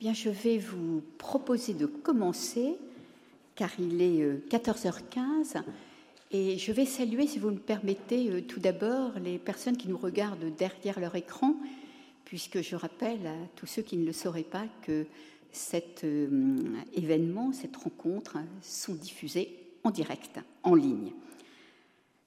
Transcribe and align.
Bien, 0.00 0.12
je 0.12 0.28
vais 0.28 0.58
vous 0.58 1.02
proposer 1.18 1.72
de 1.72 1.86
commencer, 1.86 2.76
car 3.54 3.70
il 3.78 4.02
est 4.02 4.48
14h15, 4.48 5.56
euh, 5.56 5.60
et 6.32 6.58
je 6.58 6.72
vais 6.72 6.84
saluer, 6.84 7.28
si 7.28 7.38
vous 7.38 7.50
me 7.50 7.58
permettez, 7.58 8.28
euh, 8.28 8.40
tout 8.40 8.58
d'abord 8.58 9.12
les 9.20 9.38
personnes 9.38 9.76
qui 9.76 9.86
nous 9.86 9.96
regardent 9.96 10.52
derrière 10.56 10.98
leur 10.98 11.14
écran, 11.14 11.54
puisque 12.24 12.60
je 12.60 12.74
rappelle 12.74 13.24
à 13.24 13.36
tous 13.54 13.66
ceux 13.66 13.82
qui 13.82 13.96
ne 13.96 14.04
le 14.04 14.12
sauraient 14.12 14.42
pas 14.42 14.66
que 14.82 15.06
cet 15.52 16.02
euh, 16.02 16.56
événement, 16.94 17.52
cette 17.52 17.76
rencontre, 17.76 18.38
sont 18.62 18.94
diffusés 18.94 19.56
en 19.84 19.92
direct, 19.92 20.40
en 20.64 20.74
ligne. 20.74 21.12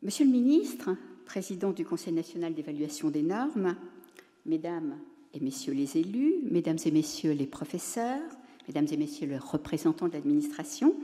Monsieur 0.04 0.24
le 0.24 0.32
ministre, 0.32 0.92
président 1.26 1.72
du 1.72 1.84
Conseil 1.84 2.14
national 2.14 2.54
d'évaluation 2.54 3.10
des 3.10 3.24
normes, 3.24 3.76
mesdames 4.46 4.98
et 5.38 5.40
messieurs 5.40 5.74
les 5.74 5.98
élus, 5.98 6.36
mesdames 6.50 6.80
et 6.84 6.92
messieurs 6.92 7.32
les 7.32 7.46
professeurs, 7.46 8.22
mesdames 8.68 8.88
et 8.92 8.98
messieurs 8.98 9.28
les 9.28 9.38
représentants 9.38 10.08
de 10.08 10.14
l'administration, 10.14 10.96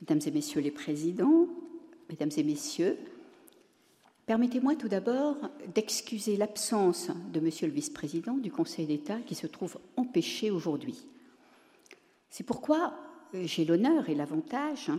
mesdames 0.00 0.20
et 0.26 0.30
messieurs 0.30 0.62
les 0.62 0.70
présidents, 0.70 1.46
mesdames 2.08 2.30
et 2.36 2.42
messieurs, 2.42 2.96
permettez-moi 4.24 4.74
tout 4.74 4.88
d'abord 4.88 5.36
d'excuser 5.74 6.36
l'absence 6.36 7.10
de 7.32 7.40
monsieur 7.40 7.66
le 7.66 7.74
vice-président 7.74 8.38
du 8.38 8.50
Conseil 8.50 8.86
d'État 8.86 9.18
qui 9.26 9.34
se 9.34 9.46
trouve 9.46 9.76
empêché 9.96 10.50
aujourd'hui. 10.50 11.04
C'est 12.30 12.44
pourquoi 12.44 12.94
j'ai 13.34 13.66
l'honneur 13.66 14.08
et 14.08 14.14
l'avantage 14.14 14.90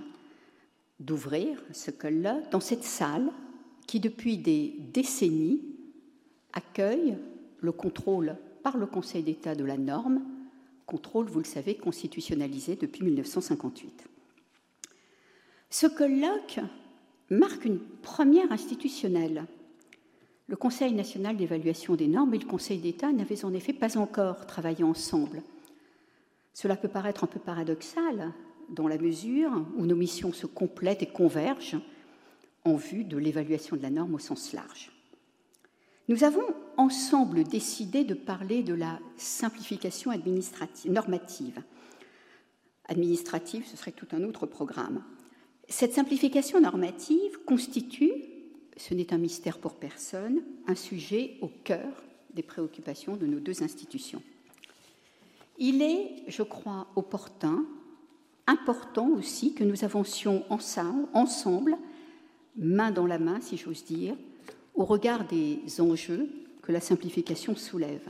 d'ouvrir 0.99 1.61
ce 1.71 1.89
colloque 1.89 2.51
dans 2.51 2.59
cette 2.59 2.83
salle 2.83 3.31
qui, 3.87 3.99
depuis 3.99 4.37
des 4.37 4.75
décennies, 4.93 5.61
accueille 6.53 7.17
le 7.63 7.71
contrôle 7.71 8.35
par 8.61 8.77
le 8.77 8.85
Conseil 8.85 9.23
d'État 9.23 9.55
de 9.55 9.63
la 9.63 9.77
norme, 9.77 10.21
contrôle, 10.85 11.27
vous 11.27 11.39
le 11.39 11.45
savez, 11.45 11.75
constitutionnalisé 11.75 12.75
depuis 12.75 13.03
1958. 13.03 14.03
Ce 15.69 15.87
colloque 15.87 16.59
marque 17.29 17.65
une 17.65 17.79
première 17.79 18.51
institutionnelle. 18.51 19.45
Le 20.47 20.55
Conseil 20.57 20.93
national 20.93 21.37
d'évaluation 21.37 21.95
des 21.95 22.07
normes 22.07 22.33
et 22.33 22.37
le 22.37 22.45
Conseil 22.45 22.79
d'État 22.79 23.11
n'avaient 23.11 23.45
en 23.45 23.53
effet 23.53 23.73
pas 23.73 23.97
encore 23.97 24.45
travaillé 24.45 24.83
ensemble. 24.83 25.41
Cela 26.53 26.75
peut 26.75 26.89
paraître 26.89 27.23
un 27.23 27.27
peu 27.27 27.39
paradoxal 27.39 28.33
dans 28.69 28.87
la 28.87 28.97
mesure 28.97 29.65
où 29.77 29.85
nos 29.85 29.95
missions 29.95 30.33
se 30.33 30.45
complètent 30.45 31.01
et 31.01 31.07
convergent 31.07 31.81
en 32.65 32.75
vue 32.75 33.05
de 33.05 33.17
l'évaluation 33.17 33.77
de 33.77 33.81
la 33.81 33.89
norme 33.89 34.15
au 34.15 34.19
sens 34.19 34.53
large. 34.53 34.92
Nous 36.09 36.23
avons 36.23 36.43
ensemble 36.75 37.43
décidé 37.45 38.03
de 38.03 38.13
parler 38.13 38.61
de 38.61 38.73
la 38.73 38.99
simplification 39.15 40.11
normative. 40.85 41.61
Administrative, 42.85 43.65
ce 43.65 43.77
serait 43.77 43.93
tout 43.93 44.07
un 44.11 44.23
autre 44.23 44.45
programme. 44.45 45.03
Cette 45.69 45.93
simplification 45.93 46.59
normative 46.59 47.39
constitue, 47.45 48.11
ce 48.75 48.93
n'est 48.93 49.13
un 49.13 49.17
mystère 49.17 49.59
pour 49.59 49.75
personne, 49.75 50.41
un 50.67 50.75
sujet 50.75 51.37
au 51.41 51.47
cœur 51.47 52.03
des 52.33 52.43
préoccupations 52.43 53.15
de 53.15 53.25
nos 53.25 53.39
deux 53.39 53.63
institutions. 53.63 54.21
Il 55.57 55.81
est, 55.81 56.23
je 56.27 56.43
crois, 56.43 56.87
opportun, 56.97 57.65
important 58.45 59.09
aussi 59.11 59.53
que 59.53 59.63
nous 59.63 59.85
avancions 59.85 60.43
ensemble, 60.49 61.77
main 62.57 62.91
dans 62.91 63.07
la 63.07 63.19
main, 63.19 63.39
si 63.39 63.55
j'ose 63.55 63.85
dire, 63.85 64.15
au 64.75 64.85
regard 64.85 65.25
des 65.27 65.59
enjeux 65.79 66.29
que 66.61 66.71
la 66.71 66.81
simplification 66.81 67.55
soulève. 67.55 68.09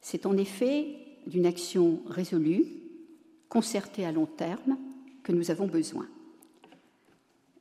C'est 0.00 0.26
en 0.26 0.36
effet 0.36 0.86
d'une 1.26 1.46
action 1.46 2.00
résolue, 2.06 2.64
concertée 3.48 4.06
à 4.06 4.12
long 4.12 4.26
terme, 4.26 4.78
que 5.22 5.32
nous 5.32 5.50
avons 5.50 5.66
besoin. 5.66 6.06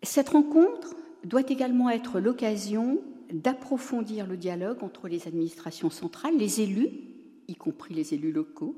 Cette 0.03 0.29
rencontre 0.29 0.95
doit 1.25 1.49
également 1.49 1.89
être 1.89 2.19
l'occasion 2.19 2.99
d'approfondir 3.33 4.25
le 4.25 4.37
dialogue 4.37 4.83
entre 4.83 5.07
les 5.07 5.27
administrations 5.27 5.89
centrales, 5.89 6.37
les 6.37 6.61
élus, 6.61 6.89
y 7.47 7.55
compris 7.55 7.93
les 7.93 8.13
élus 8.13 8.31
locaux, 8.31 8.77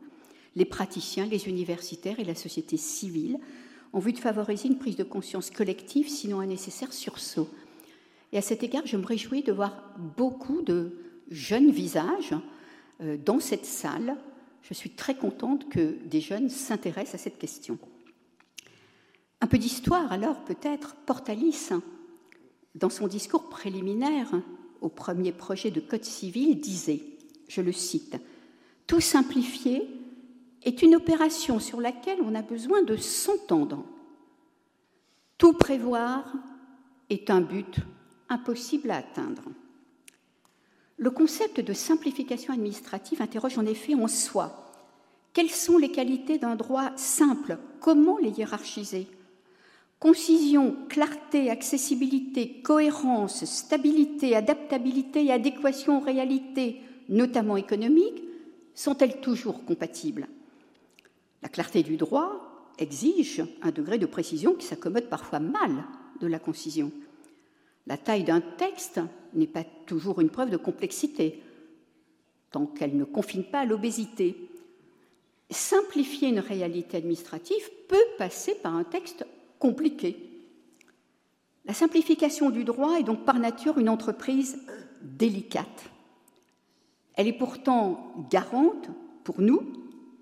les 0.56 0.66
praticiens, 0.66 1.28
les 1.28 1.48
universitaires 1.48 2.20
et 2.20 2.24
la 2.24 2.36
société 2.36 2.78
civile, 2.78 3.38
en 3.94 4.00
vue 4.00 4.14
de 4.14 4.20
favoriser 4.20 4.68
une 4.68 4.80
prise 4.80 4.96
de 4.96 5.04
conscience 5.04 5.52
collective, 5.52 6.10
sinon 6.10 6.40
un 6.40 6.48
nécessaire 6.48 6.94
sursaut 6.94 7.50
et 8.32 8.38
à 8.38 8.42
cet 8.42 8.64
égard, 8.64 8.86
je 8.86 8.98
me 8.98 9.06
réjouis 9.06 9.44
de 9.44 9.52
voir 9.52 9.96
beaucoup 9.98 10.62
de 10.62 10.98
jeunes 11.30 11.72
visages 11.72 12.36
euh, 13.02 13.18
dans 13.18 13.40
cette 13.40 13.66
salle. 13.66 14.18
Je 14.62 14.74
suis 14.74 14.92
très 14.92 15.16
contente 15.16 15.70
que 15.70 15.98
des 16.06 16.22
jeunes 16.22 16.50
s'intéressent 16.50 17.16
à 17.16 17.24
cette 17.24 17.40
question. 17.40 17.80
Un 19.42 19.48
peu 19.48 19.58
d'histoire, 19.58 20.12
alors, 20.12 20.44
peut-être. 20.44 20.96
Portalis, 21.06 21.70
dans 22.76 22.90
son 22.90 23.08
discours 23.08 23.50
préliminaire 23.50 24.32
au 24.82 24.90
premier 24.90 25.32
projet 25.32 25.72
de 25.72 25.80
Code 25.80 26.04
civil, 26.04 26.60
disait, 26.60 27.02
je 27.48 27.62
le 27.62 27.72
cite, 27.72 28.18
Tout 28.86 29.02
simplifier 29.02 29.88
est 30.64 30.82
une 30.82 30.96
opération 30.96 31.60
sur 31.60 31.80
laquelle 31.80 32.20
on 32.22 32.36
a 32.36 32.42
besoin 32.42 32.84
de 32.84 32.96
s'entendre. 32.96 33.86
Tout 35.38 35.54
prévoir 35.54 36.32
est 37.10 37.30
un 37.30 37.42
but 37.42 37.80
impossible 38.30 38.92
à 38.92 38.98
atteindre. 38.98 39.44
Le 40.98 41.12
concept 41.12 41.60
de 41.60 41.74
simplification 41.74 42.54
administrative 42.54 43.22
interroge 43.22 43.58
en 43.58 43.66
effet 43.66 43.96
en 43.96 44.08
soi 44.08 44.70
quelles 45.34 45.52
sont 45.52 45.78
les 45.78 45.92
qualités 45.92 46.38
d'un 46.38 46.56
droit 46.56 46.92
simple, 46.96 47.58
comment 47.80 48.18
les 48.18 48.32
hiérarchiser? 48.32 49.08
Concision, 50.00 50.76
clarté, 50.88 51.50
accessibilité, 51.50 52.62
cohérence, 52.62 53.46
stabilité, 53.46 54.36
adaptabilité 54.36 55.26
et 55.26 55.32
adéquation 55.32 56.00
aux 56.00 56.04
réalités, 56.04 56.82
notamment 57.10 57.58
économiques, 57.58 58.24
sont-elles 58.74 59.20
toujours 59.20 59.66
compatibles? 59.66 60.28
La 61.44 61.50
clarté 61.50 61.84
du 61.84 61.96
droit 61.98 62.74
exige 62.78 63.44
un 63.62 63.72
degré 63.72 63.98
de 63.98 64.06
précision 64.06 64.56
qui 64.56 64.66
s'accommode 64.66 65.10
parfois 65.10 65.40
mal 65.40 65.86
de 66.22 66.28
la 66.28 66.40
concision. 66.40 66.92
La 67.90 67.98
taille 67.98 68.24
d'un 68.24 68.40
texte 68.40 69.02
n'est 69.34 69.48
pas 69.48 69.64
toujours 69.88 70.22
une 70.22 70.30
preuve 70.30 70.52
de 70.52 70.58
complexité, 70.58 71.42
tant 72.52 72.68
qu'elle 72.68 72.96
ne 72.96 73.04
confine 73.04 73.44
pas 73.44 73.62
à 73.62 73.66
l'obésité. 73.66 74.38
Simplifier 75.50 76.30
une 76.30 76.40
réalité 76.40 76.98
administrative 76.98 77.68
peut 77.88 77.98
passer 78.20 78.54
par 78.62 78.76
un 78.76 78.84
texte 78.84 79.26
compliqué. 79.58 80.18
La 81.66 81.74
simplification 81.74 82.52
du 82.52 82.64
droit 82.64 83.00
est 83.00 83.04
donc 83.04 83.26
par 83.26 83.40
nature 83.40 83.80
une 83.80 83.90
entreprise 83.90 84.60
délicate. 85.02 85.90
Elle 87.16 87.28
est 87.28 87.34
pourtant 87.34 88.14
garante 88.30 88.88
pour 89.24 89.42
nous, 89.42 89.74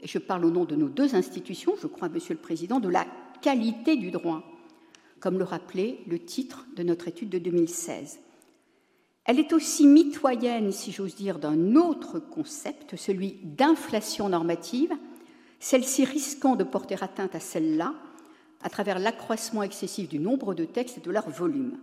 et 0.01 0.07
je 0.07 0.19
parle 0.19 0.45
au 0.45 0.51
nom 0.51 0.63
de 0.63 0.77
nos 0.77 0.87
deux 0.87 1.15
institutions, 1.15 1.73
je 1.81 1.87
crois, 1.87 2.07
Monsieur 2.07 2.33
le 2.33 2.39
Président, 2.39 2.79
de 2.79 2.89
la 2.89 3.05
qualité 3.41 3.97
du 3.97 4.09
droit 4.09 4.56
comme 5.19 5.37
le 5.37 5.43
rappelait 5.43 5.99
le 6.07 6.19
titre 6.19 6.65
de 6.75 6.83
notre 6.83 7.07
étude 7.07 7.29
de 7.29 7.39
2016. 7.39 8.19
Elle 9.25 9.39
est 9.39 9.51
aussi 9.51 9.85
mitoyenne, 9.87 10.71
si 10.71 10.91
j'ose 10.91 11.15
dire, 11.15 11.37
d'un 11.37 11.75
autre 11.75 12.19
concept, 12.19 12.95
celui 12.95 13.39
d'inflation 13.43 14.29
normative, 14.29 14.93
celle-ci 15.59 16.05
risquant 16.05 16.55
de 16.55 16.63
porter 16.63 17.03
atteinte 17.03 17.35
à 17.35 17.39
celle-là 17.39 17.93
à 18.61 18.69
travers 18.69 18.99
l'accroissement 18.99 19.63
excessif 19.63 20.07
du 20.07 20.19
nombre 20.19 20.53
de 20.53 20.65
textes 20.65 20.97
et 20.97 21.01
de 21.01 21.11
leur 21.11 21.29
volume. 21.29 21.77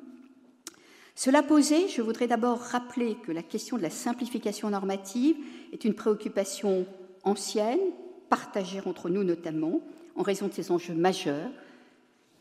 Cela 1.15 1.43
posé, 1.43 1.89
je 1.89 2.03
voudrais 2.03 2.27
d'abord 2.27 2.59
rappeler 2.59 3.17
que 3.25 3.31
la 3.31 3.43
question 3.43 3.77
de 3.77 3.83
la 3.83 3.91
simplification 3.91 4.71
normative 4.71 5.37
est 5.73 5.85
une 5.85 5.95
préoccupation 5.95 6.87
ancienne, 7.23 7.79
partagée 8.29 8.81
entre 8.85 9.11
nous 9.11 9.23
notamment, 9.23 9.81
en 10.17 10.23
raison 10.23 10.49
de 10.49 10.53
ses 10.53 10.71
enjeux 10.71 10.95
majeurs, 10.95 11.51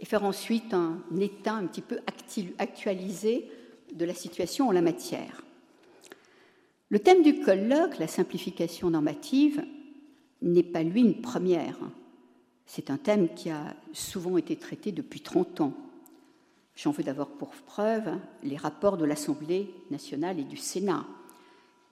et 0.04 0.06
faire 0.06 0.26
ensuite 0.26 0.74
un 0.74 1.00
état 1.18 1.54
un 1.54 1.66
petit 1.66 1.82
peu 1.82 1.98
actualisé 2.60 3.50
de 3.96 4.04
la 4.04 4.14
situation 4.14 4.68
en 4.68 4.74
la 4.74 4.82
matière. 4.82 5.46
Le 6.90 7.00
thème 7.00 7.24
du 7.24 7.40
colloque, 7.40 8.00
la 8.00 8.10
simplification 8.10 8.90
normative, 8.90 9.64
n'est 10.42 10.62
pas 10.62 10.84
lui 10.84 11.00
une 11.00 11.22
première. 11.22 11.78
C'est 12.66 12.90
un 12.90 12.98
thème 12.98 13.34
qui 13.34 13.50
a 13.50 13.78
souvent 13.94 14.36
été 14.36 14.58
traité 14.58 14.92
depuis 14.92 15.22
30 15.22 15.62
ans. 15.62 15.74
J'en 16.76 16.92
veux 16.92 17.04
d'abord 17.04 17.30
pour 17.30 17.52
preuve 17.52 18.12
les 18.44 18.58
rapports 18.58 18.98
de 18.98 19.06
l'Assemblée 19.06 19.74
nationale 19.90 20.38
et 20.38 20.44
du 20.44 20.58
Sénat, 20.58 21.06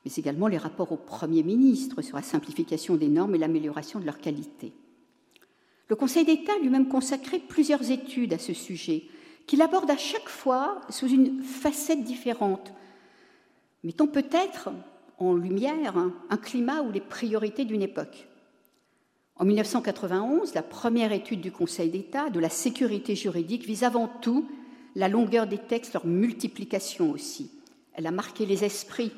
mais 0.03 0.11
également 0.17 0.47
les 0.47 0.57
rapports 0.57 0.91
au 0.91 0.97
Premier 0.97 1.43
ministre 1.43 2.01
sur 2.01 2.17
la 2.17 2.23
simplification 2.23 2.97
des 2.97 3.07
normes 3.07 3.35
et 3.35 3.39
l'amélioration 3.39 4.01
de 4.01 4.05
leur 4.05 4.19
qualité. 4.19 4.73
Le 5.91 5.97
Conseil 5.97 6.23
d'État 6.23 6.57
lui-même 6.61 6.87
consacré 6.87 7.37
plusieurs 7.37 7.91
études 7.91 8.31
à 8.31 8.37
ce 8.37 8.53
sujet, 8.53 9.03
qu'il 9.45 9.61
aborde 9.61 9.91
à 9.91 9.97
chaque 9.97 10.29
fois 10.29 10.79
sous 10.87 11.09
une 11.09 11.43
facette 11.43 12.05
différente, 12.05 12.71
mettant 13.83 14.07
peut-être 14.07 14.69
en 15.17 15.33
lumière 15.33 15.97
un 15.97 16.37
climat 16.37 16.81
ou 16.81 16.93
les 16.93 17.01
priorités 17.01 17.65
d'une 17.65 17.81
époque. 17.81 18.29
En 19.35 19.43
1991, 19.43 20.53
la 20.53 20.63
première 20.63 21.11
étude 21.11 21.41
du 21.41 21.51
Conseil 21.51 21.89
d'État 21.89 22.29
de 22.29 22.39
la 22.39 22.49
sécurité 22.49 23.13
juridique 23.13 23.65
vise 23.65 23.83
avant 23.83 24.07
tout 24.07 24.47
la 24.95 25.09
longueur 25.09 25.45
des 25.45 25.57
textes, 25.57 25.91
leur 25.91 26.05
multiplication 26.05 27.11
aussi. 27.11 27.51
Elle 27.95 28.07
a 28.07 28.11
marqué 28.11 28.45
les 28.45 28.63
esprits 28.63 29.11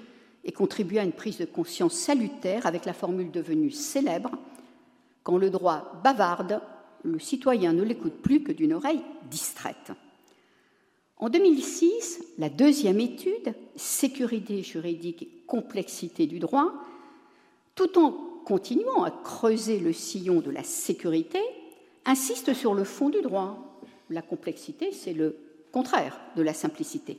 et 0.44 0.52
contribué 0.52 0.98
à 0.98 1.04
une 1.04 1.12
prise 1.12 1.38
de 1.38 1.46
conscience 1.46 1.94
salutaire 1.94 2.66
avec 2.66 2.86
la 2.86 2.94
formule 2.94 3.30
devenue 3.30 3.69
célèbre 3.69 4.31
Quand 5.24 5.38
le 5.38 5.50
droit 5.50 6.02
bavarde, 6.04 6.62
le 7.04 7.20
citoyen 7.20 7.74
ne 7.74 7.84
l'écoute 7.84 8.22
plus 8.22 8.44
que 8.44 8.52
d'une 8.52 8.74
oreille 8.74 9.02
distraite. 9.30 9.92
En 11.18 11.30
2006, 11.30 12.22
la 12.38 12.50
deuxième 12.50 13.00
étude, 13.00 13.54
Sécurité 13.75 14.62
juridique 14.62 15.24
et 15.24 15.30
complexité 15.48 16.28
du 16.28 16.40
droit, 16.40 16.74
tout 17.75 17.98
en 17.98 18.12
continuant 18.46 19.04
à 19.04 19.12
creuser 19.12 19.80
le 19.80 19.94
sillon 19.94 20.42
de 20.42 20.52
la 20.52 20.64
sécurité, 20.64 21.40
insiste 22.06 22.54
sur 22.54 22.74
le 22.74 22.84
fond 22.84 23.10
du 23.10 23.22
droit. 23.22 23.80
La 24.10 24.22
complexité, 24.22 24.92
c'est 24.92 25.14
le 25.14 25.38
contraire 25.72 26.19
de 26.36 26.42
la 26.42 26.54
simplicité. 26.54 27.18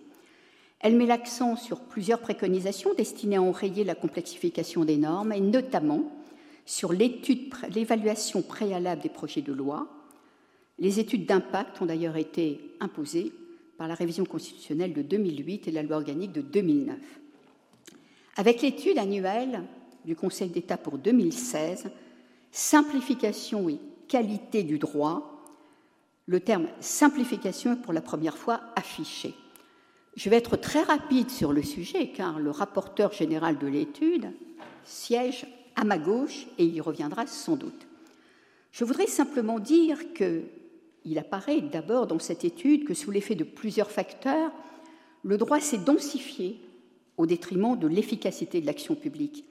Elle 0.81 0.97
met 0.97 1.07
l'accent 1.07 1.57
sur 1.57 1.81
plusieurs 1.81 2.21
préconisations 2.21 2.93
destinées 2.95 3.37
à 3.37 3.43
enrayer 3.43 3.85
la 3.85 3.95
complexification 3.95 4.85
des 4.85 4.99
normes 4.99 5.33
et 5.33 5.41
notamment 5.41 6.13
sur 6.67 6.93
l'évaluation 6.93 8.43
préalable 8.43 9.03
des 9.03 9.09
projets 9.09 9.43
de 9.43 9.53
loi. 9.53 9.89
Les 10.79 10.99
études 11.01 11.27
d'impact 11.27 11.81
ont 11.83 11.87
d'ailleurs 11.87 12.17
été 12.17 12.61
imposées 12.81 13.33
par 13.77 13.89
la 13.89 13.95
révision 13.95 14.25
constitutionnelle 14.25 14.93
de 14.93 15.03
2008 15.03 15.69
et 15.69 15.73
la 15.73 15.83
loi 15.83 15.97
organique 15.97 16.33
de 16.33 16.41
2009. 16.41 16.97
Avec 18.37 18.63
l'étude 18.63 18.99
annuelle 18.99 19.63
du 20.05 20.17
Conseil 20.17 20.49
d'État 20.49 20.77
pour 20.77 20.99
2016, 20.99 21.91
Simplification 22.57 23.69
et 23.69 23.81
qualité 24.07 24.63
du 24.63 24.79
droit, 24.79 25.43
le 26.27 26.39
terme 26.39 26.69
simplification 26.79 27.73
est 27.73 27.83
pour 27.83 27.93
la 27.93 28.01
première 28.01 28.39
fois 28.39 28.61
affiché. 28.77 29.35
Je 30.15 30.31
vais 30.31 30.37
être 30.37 30.57
très 30.57 30.83
rapide 30.83 31.31
sur 31.31 31.53
le 31.53 31.65
sujet 31.65 32.13
car 32.13 32.39
le 32.39 32.53
rapporteur 32.53 33.13
général 33.13 33.59
de 33.59 33.67
l'étude 33.67 34.31
siège 34.85 35.49
à 35.77 35.85
ma 35.85 35.99
gauche 35.99 36.47
et 36.59 36.65
il 36.65 36.75
y 36.75 36.81
reviendra 36.81 37.27
sans 37.27 37.57
doute. 37.57 37.87
Je 38.73 38.85
voudrais 38.85 39.07
simplement 39.07 39.59
dire 39.59 40.13
qu'il 40.15 41.19
apparaît 41.19 41.61
d'abord 41.61 42.07
dans 42.07 42.19
cette 42.19 42.45
étude 42.45 42.85
que 42.85 42.95
sous 42.95 43.11
l'effet 43.11 43.35
de 43.35 43.45
plusieurs 43.45 43.91
facteurs, 43.91 44.51
le 45.23 45.39
droit 45.39 45.61
s'est 45.61 45.79
densifié 45.79 46.61
au 47.17 47.27
détriment 47.27 47.79
de 47.79 47.87
l'efficacité 47.87 48.61
de 48.61 48.67
l'action 48.67 48.95
publique. 48.95 49.45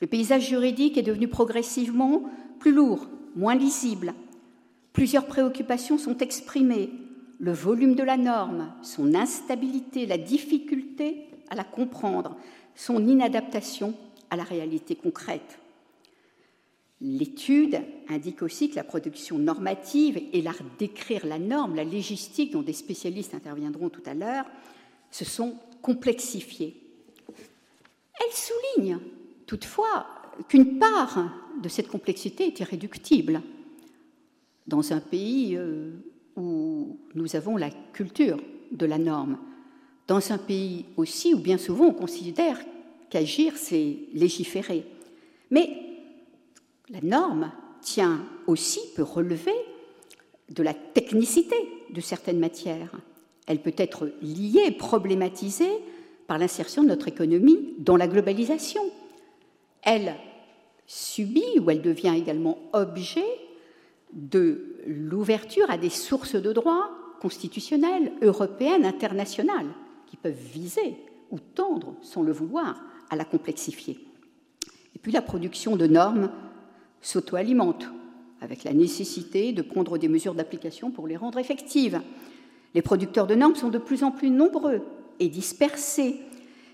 Le 0.00 0.06
paysage 0.06 0.48
juridique 0.48 0.98
est 0.98 1.02
devenu 1.02 1.28
progressivement 1.28 2.22
plus 2.58 2.72
lourd, 2.72 3.06
moins 3.36 3.54
lisible. 3.54 4.14
Plusieurs 4.92 5.26
préoccupations 5.26 5.98
sont 5.98 6.18
exprimées. 6.18 6.90
Le 7.38 7.52
volume 7.52 7.94
de 7.94 8.02
la 8.02 8.16
norme, 8.16 8.72
son 8.82 9.14
instabilité, 9.14 10.06
la 10.06 10.18
difficulté 10.18 11.26
à 11.50 11.54
la 11.54 11.64
comprendre, 11.64 12.36
son 12.74 13.06
inadaptation 13.06 13.94
à 14.30 14.36
la 14.36 14.44
réalité 14.44 14.94
concrète. 14.94 15.58
L'étude 17.04 17.80
indique 18.08 18.42
aussi 18.42 18.70
que 18.70 18.76
la 18.76 18.84
production 18.84 19.36
normative 19.36 20.22
et 20.32 20.40
l'art 20.40 20.62
d'écrire 20.78 21.26
la 21.26 21.40
norme, 21.40 21.74
la 21.74 21.82
légistique 21.82 22.52
dont 22.52 22.62
des 22.62 22.72
spécialistes 22.72 23.34
interviendront 23.34 23.88
tout 23.88 24.02
à 24.06 24.14
l'heure, 24.14 24.44
se 25.10 25.24
sont 25.24 25.56
complexifiés. 25.82 26.76
Elle 27.28 28.32
souligne 28.32 28.98
toutefois 29.46 30.06
qu'une 30.48 30.78
part 30.78 31.32
de 31.60 31.68
cette 31.68 31.88
complexité 31.88 32.46
est 32.46 32.60
irréductible 32.60 33.42
dans 34.68 34.92
un 34.92 35.00
pays 35.00 35.56
euh, 35.56 35.90
où 36.36 37.00
nous 37.16 37.34
avons 37.34 37.56
la 37.56 37.70
culture 37.92 38.38
de 38.70 38.86
la 38.86 38.98
norme, 38.98 39.38
dans 40.06 40.32
un 40.32 40.38
pays 40.38 40.86
aussi 40.96 41.34
où 41.34 41.38
bien 41.38 41.58
souvent 41.58 41.86
on 41.86 41.94
considère 41.94 42.60
qu'agir, 43.10 43.56
c'est 43.56 43.98
légiférer. 44.14 44.86
La 46.88 47.00
norme 47.02 47.52
tient 47.80 48.24
aussi, 48.46 48.80
peut 48.94 49.02
relever 49.02 49.54
de 50.50 50.62
la 50.62 50.74
technicité 50.74 51.56
de 51.90 52.00
certaines 52.00 52.38
matières. 52.38 52.92
Elle 53.46 53.60
peut 53.60 53.74
être 53.76 54.10
liée, 54.20 54.70
problématisée 54.70 55.72
par 56.26 56.38
l'insertion 56.38 56.82
de 56.82 56.88
notre 56.88 57.08
économie 57.08 57.74
dans 57.78 57.96
la 57.96 58.08
globalisation 58.08 58.82
elle 59.82 60.14
subit 60.86 61.58
ou 61.60 61.70
elle 61.70 61.82
devient 61.82 62.14
également 62.16 62.58
objet 62.72 63.26
de 64.12 64.76
l'ouverture 64.86 65.70
à 65.70 65.78
des 65.78 65.90
sources 65.90 66.36
de 66.36 66.52
droit 66.52 66.90
constitutionnelles, 67.20 68.12
européennes, 68.22 68.84
internationales, 68.84 69.68
qui 70.06 70.16
peuvent 70.16 70.32
viser 70.32 70.96
ou 71.30 71.38
tendre, 71.38 71.94
sans 72.02 72.22
le 72.22 72.32
vouloir, 72.32 72.82
à 73.10 73.16
la 73.16 73.24
complexifier. 73.24 73.98
Et 74.94 74.98
puis 74.98 75.12
la 75.12 75.22
production 75.22 75.76
de 75.76 75.86
normes 75.86 76.30
s'auto-alimente, 77.02 77.86
avec 78.40 78.64
la 78.64 78.72
nécessité 78.72 79.52
de 79.52 79.62
prendre 79.62 79.98
des 79.98 80.08
mesures 80.08 80.34
d'application 80.34 80.90
pour 80.90 81.06
les 81.06 81.16
rendre 81.16 81.38
effectives. 81.38 82.00
Les 82.74 82.82
producteurs 82.82 83.26
de 83.26 83.34
normes 83.34 83.54
sont 83.54 83.68
de 83.68 83.78
plus 83.78 84.02
en 84.02 84.10
plus 84.10 84.30
nombreux 84.30 84.82
et 85.20 85.28
dispersés. 85.28 86.20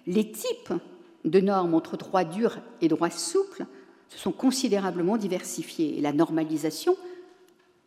Les 0.07 0.31
types 0.31 0.73
de 1.25 1.41
normes 1.41 1.75
entre 1.75 1.97
droit 1.97 2.25
dur 2.25 2.59
et 2.81 2.89
droit 2.89 3.11
souple 3.11 3.67
se 4.09 4.19
sont 4.19 4.33
considérablement 4.33 5.17
diversifiées. 5.17 5.99
Et 5.99 6.01
la 6.01 6.13
normalisation 6.13 6.97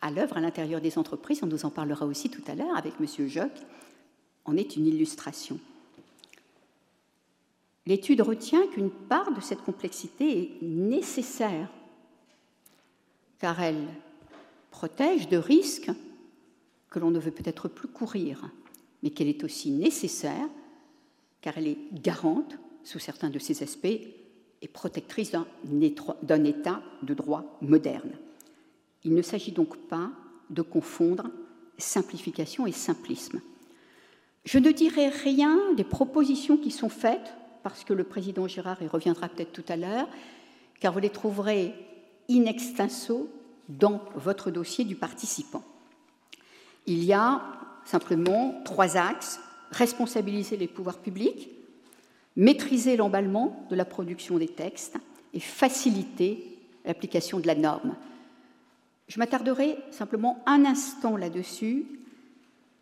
à 0.01 0.11
l'œuvre 0.11 0.37
à 0.37 0.41
l'intérieur 0.41 0.81
des 0.81 0.97
entreprises, 0.97 1.41
on 1.43 1.47
nous 1.47 1.65
en 1.65 1.69
parlera 1.69 2.05
aussi 2.05 2.29
tout 2.29 2.41
à 2.47 2.55
l'heure 2.55 2.75
avec 2.75 2.93
M. 2.99 3.27
Joc, 3.27 3.51
en 4.45 4.57
est 4.57 4.75
une 4.75 4.87
illustration. 4.87 5.59
L'étude 7.85 8.21
retient 8.21 8.65
qu'une 8.67 8.89
part 8.89 9.31
de 9.31 9.41
cette 9.41 9.61
complexité 9.61 10.41
est 10.41 10.61
nécessaire, 10.61 11.69
car 13.41 13.59
elle 13.59 13.87
protège 14.69 15.27
de 15.27 15.37
risques 15.37 15.89
que 16.91 16.99
l'on 16.99 17.09
ne 17.09 17.17
veut 17.17 17.31
peut-être 17.31 17.67
plus 17.67 17.87
courir, 17.87 18.51
mais 19.01 19.09
qu'elle 19.09 19.29
est 19.29 19.43
aussi 19.43 19.71
nécessaire, 19.71 20.47
car 21.41 21.57
elle 21.57 21.67
est 21.67 21.77
garante 21.91 22.59
sous 22.83 22.99
certains 22.99 23.31
de 23.31 23.39
ces 23.39 23.63
aspects, 23.63 23.87
et 24.63 24.67
protectrice 24.67 25.31
d'un 26.21 26.43
État 26.43 26.83
de 27.01 27.15
droit 27.15 27.57
moderne. 27.61 28.11
Il 29.03 29.15
ne 29.15 29.23
s'agit 29.23 29.51
donc 29.51 29.75
pas 29.87 30.11
de 30.51 30.61
confondre 30.61 31.31
simplification 31.79 32.67
et 32.67 32.71
simplisme. 32.71 33.41
Je 34.45 34.59
ne 34.59 34.69
dirai 34.69 35.09
rien 35.09 35.73
des 35.73 35.83
propositions 35.83 36.57
qui 36.57 36.69
sont 36.69 36.89
faites, 36.89 37.33
parce 37.63 37.83
que 37.83 37.93
le 37.93 38.03
président 38.03 38.47
Girard 38.47 38.83
y 38.83 38.87
reviendra 38.87 39.29
peut-être 39.29 39.51
tout 39.51 39.65
à 39.67 39.77
l'heure, 39.77 40.07
car 40.79 40.93
vous 40.93 40.99
les 40.99 41.09
trouverez 41.09 41.73
in 42.29 42.45
extenso 42.45 43.29
dans 43.79 44.01
votre 44.15 44.51
dossier 44.51 44.83
du 44.85 44.95
participant. 44.95 45.63
Il 46.87 47.03
y 47.03 47.13
a 47.13 47.41
simplement 47.85 48.61
trois 48.65 48.97
axes 48.97 49.39
responsabiliser 49.71 50.57
les 50.57 50.67
pouvoirs 50.67 50.97
publics, 50.97 51.49
maîtriser 52.35 52.97
l'emballement 52.97 53.65
de 53.69 53.75
la 53.75 53.85
production 53.85 54.37
des 54.37 54.47
textes 54.47 54.97
et 55.33 55.39
faciliter 55.39 56.57
l'application 56.85 57.39
de 57.39 57.47
la 57.47 57.55
norme. 57.55 57.95
Je 59.07 59.19
m'attarderai 59.19 59.77
simplement 59.91 60.41
un 60.45 60.65
instant 60.65 61.17
là-dessus, 61.17 61.85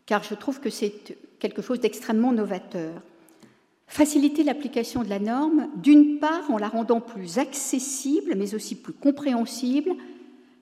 car 0.06 0.24
je 0.24 0.36
trouve 0.36 0.60
que 0.60 0.70
c'est 0.70 1.18
quelque 1.40 1.62
chose 1.62 1.80
d'extrêmement 1.80 2.32
novateur. 2.32 3.02
Faciliter 3.88 4.44
l'application 4.44 5.04
de 5.04 5.10
la 5.10 5.20
norme, 5.20 5.68
d'une 5.76 6.20
part 6.20 6.52
en 6.52 6.58
la 6.58 6.70
rendant 6.70 7.02
plus 7.02 7.40
accessible, 7.40 8.36
mais 8.36 8.54
aussi 8.54 8.76
plus 8.76 8.94
compréhensible, 8.94 9.92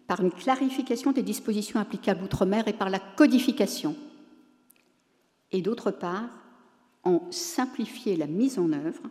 par 0.07 0.21
une 0.21 0.31
clarification 0.31 1.11
des 1.11 1.21
dispositions 1.21 1.79
applicables 1.79 2.23
outre-mer 2.23 2.67
et 2.67 2.73
par 2.73 2.89
la 2.89 2.99
codification. 2.99 3.95
Et 5.51 5.61
d'autre 5.61 5.91
part, 5.91 6.29
en 7.03 7.21
simplifier 7.31 8.15
la 8.15 8.27
mise 8.27 8.57
en 8.57 8.71
œuvre 8.71 9.03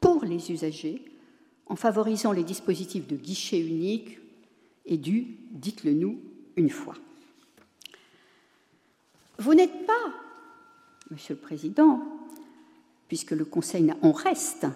pour 0.00 0.24
les 0.24 0.50
usagers, 0.50 1.04
en 1.66 1.76
favorisant 1.76 2.32
les 2.32 2.42
dispositifs 2.42 3.06
de 3.06 3.16
guichet 3.16 3.60
unique 3.60 4.18
et 4.86 4.96
du 4.96 5.38
dites-le 5.50 5.92
nous 5.92 6.18
une 6.56 6.70
fois. 6.70 6.96
Vous 9.38 9.54
n'êtes 9.54 9.86
pas, 9.86 10.12
Monsieur 11.10 11.34
le 11.34 11.40
Président, 11.40 12.02
puisque 13.08 13.30
le 13.30 13.44
Conseil 13.44 13.92
en 14.02 14.12
reste 14.12 14.66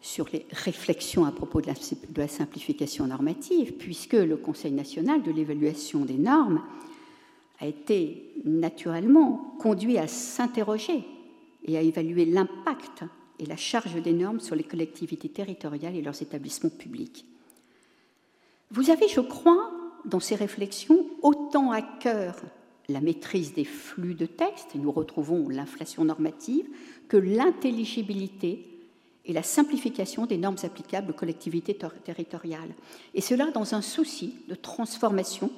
sur 0.00 0.28
les 0.32 0.46
réflexions 0.50 1.24
à 1.24 1.32
propos 1.32 1.60
de 1.60 1.66
la, 1.66 2.28
simplification 2.28 3.06
normative, 3.06 3.72
puisque 3.72 4.12
le 4.14 4.36
Conseil 4.36 4.72
national 4.72 5.22
de 5.22 5.30
l'évaluation 5.30 6.04
des 6.04 6.18
normes 6.18 6.62
a 7.60 7.66
été 7.66 8.32
naturellement 8.44 9.56
conduit 9.58 9.98
à 9.98 10.06
s'interroger 10.06 11.04
et 11.64 11.76
à 11.76 11.82
évaluer 11.82 12.24
l'impact 12.24 13.04
et 13.40 13.46
la 13.46 13.56
charge 13.56 14.00
des 14.00 14.12
normes 14.12 14.40
sur 14.40 14.54
les 14.54 14.64
collectivités 14.64 15.28
territoriales 15.28 15.96
et 15.96 16.02
leurs 16.02 16.22
établissements 16.22 16.70
publics. 16.70 17.24
Vous 18.70 18.90
avez, 18.90 19.08
je 19.08 19.20
crois, 19.20 19.70
dans 20.04 20.20
ses 20.20 20.36
réflexions 20.36 21.06
autant 21.22 21.72
à 21.72 21.82
cœur 21.82 22.36
la 22.88 23.00
maîtrise 23.00 23.52
des 23.52 23.64
flux 23.64 24.14
de 24.14 24.26
texte, 24.26 24.74
et 24.74 24.78
nous 24.78 24.92
retrouvons 24.92 25.48
l'inflation 25.48 26.04
normative, 26.04 26.66
que 27.08 27.18
l'intelligibilité 27.18 28.64
et 29.28 29.32
la 29.32 29.42
simplification 29.42 30.26
des 30.26 30.38
normes 30.38 30.56
applicables 30.64 31.10
aux 31.10 31.14
collectivités 31.14 31.78
territoriales, 32.04 32.74
et 33.14 33.20
cela 33.20 33.50
dans 33.50 33.74
un 33.74 33.82
souci 33.82 34.36
de 34.48 34.54
transformation 34.54 35.50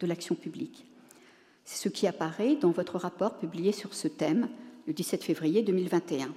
de 0.00 0.06
l'action 0.06 0.34
publique. 0.34 0.86
C'est 1.64 1.84
ce 1.84 1.88
qui 1.90 2.06
apparaît 2.06 2.56
dans 2.56 2.70
votre 2.70 2.98
rapport 2.98 3.38
publié 3.38 3.72
sur 3.72 3.94
ce 3.94 4.08
thème 4.08 4.48
le 4.86 4.94
17 4.94 5.22
février 5.22 5.62
2021. 5.62 6.34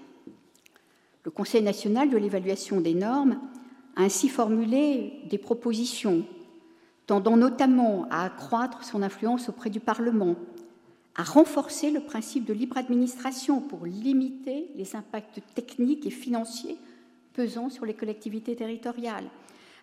Le 1.24 1.32
Conseil 1.32 1.64
national 1.64 2.10
de 2.10 2.18
l'évaluation 2.18 2.82
des 2.82 2.94
normes 2.94 3.40
a 3.96 4.02
ainsi 4.04 4.28
formulé 4.28 5.22
des 5.30 5.38
propositions 5.38 6.26
tendant 7.08 7.38
notamment 7.38 8.08
à 8.10 8.26
accroître 8.26 8.84
son 8.84 9.02
influence 9.02 9.50
auprès 9.50 9.70
du 9.70 9.80
Parlement, 9.80 10.36
à 11.16 11.24
renforcer 11.24 11.92
le 11.92 12.00
principe 12.00 12.46
de 12.46 12.54
libre 12.54 12.78
administration 12.78 13.62
pour 13.62 13.86
limiter 13.86 14.70
les 14.76 14.96
impacts 14.96 15.42
techniques 15.54 16.06
et 16.06 16.12
financiers 16.12 16.78
pesant 17.34 17.70
sur 17.70 17.86
les 17.86 17.94
collectivités 17.94 18.56
territoriales, 18.56 19.30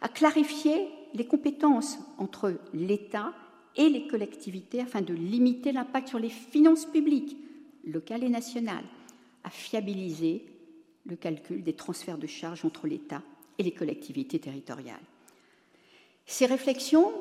à 0.01 0.09
clarifier 0.09 0.89
les 1.15 1.27
compétences 1.27 1.99
entre 2.19 2.55
l'État 2.73 3.33
et 3.77 3.89
les 3.89 4.07
collectivités 4.07 4.81
afin 4.81 5.03
de 5.03 5.15
limiter 5.15 5.73
l'impact 5.73 6.09
sur 6.09 6.19
les 6.19 6.31
finances 6.31 6.87
publiques 6.87 7.37
locales 7.85 8.25
et 8.25 8.29
nationales, 8.29 8.85
à 9.45 9.51
fiabiliser 9.51 10.45
le 11.07 11.17
calcul 11.17 11.63
des 11.63 11.73
transferts 11.73 12.19
de 12.19 12.27
charges 12.27 12.65
entre 12.65 12.87
l'État 12.87 13.23
et 13.59 13.63
les 13.63 13.73
collectivités 13.73 14.39
territoriales. 14.39 15.01
Ces 16.27 16.47
réflexions, 16.47 17.13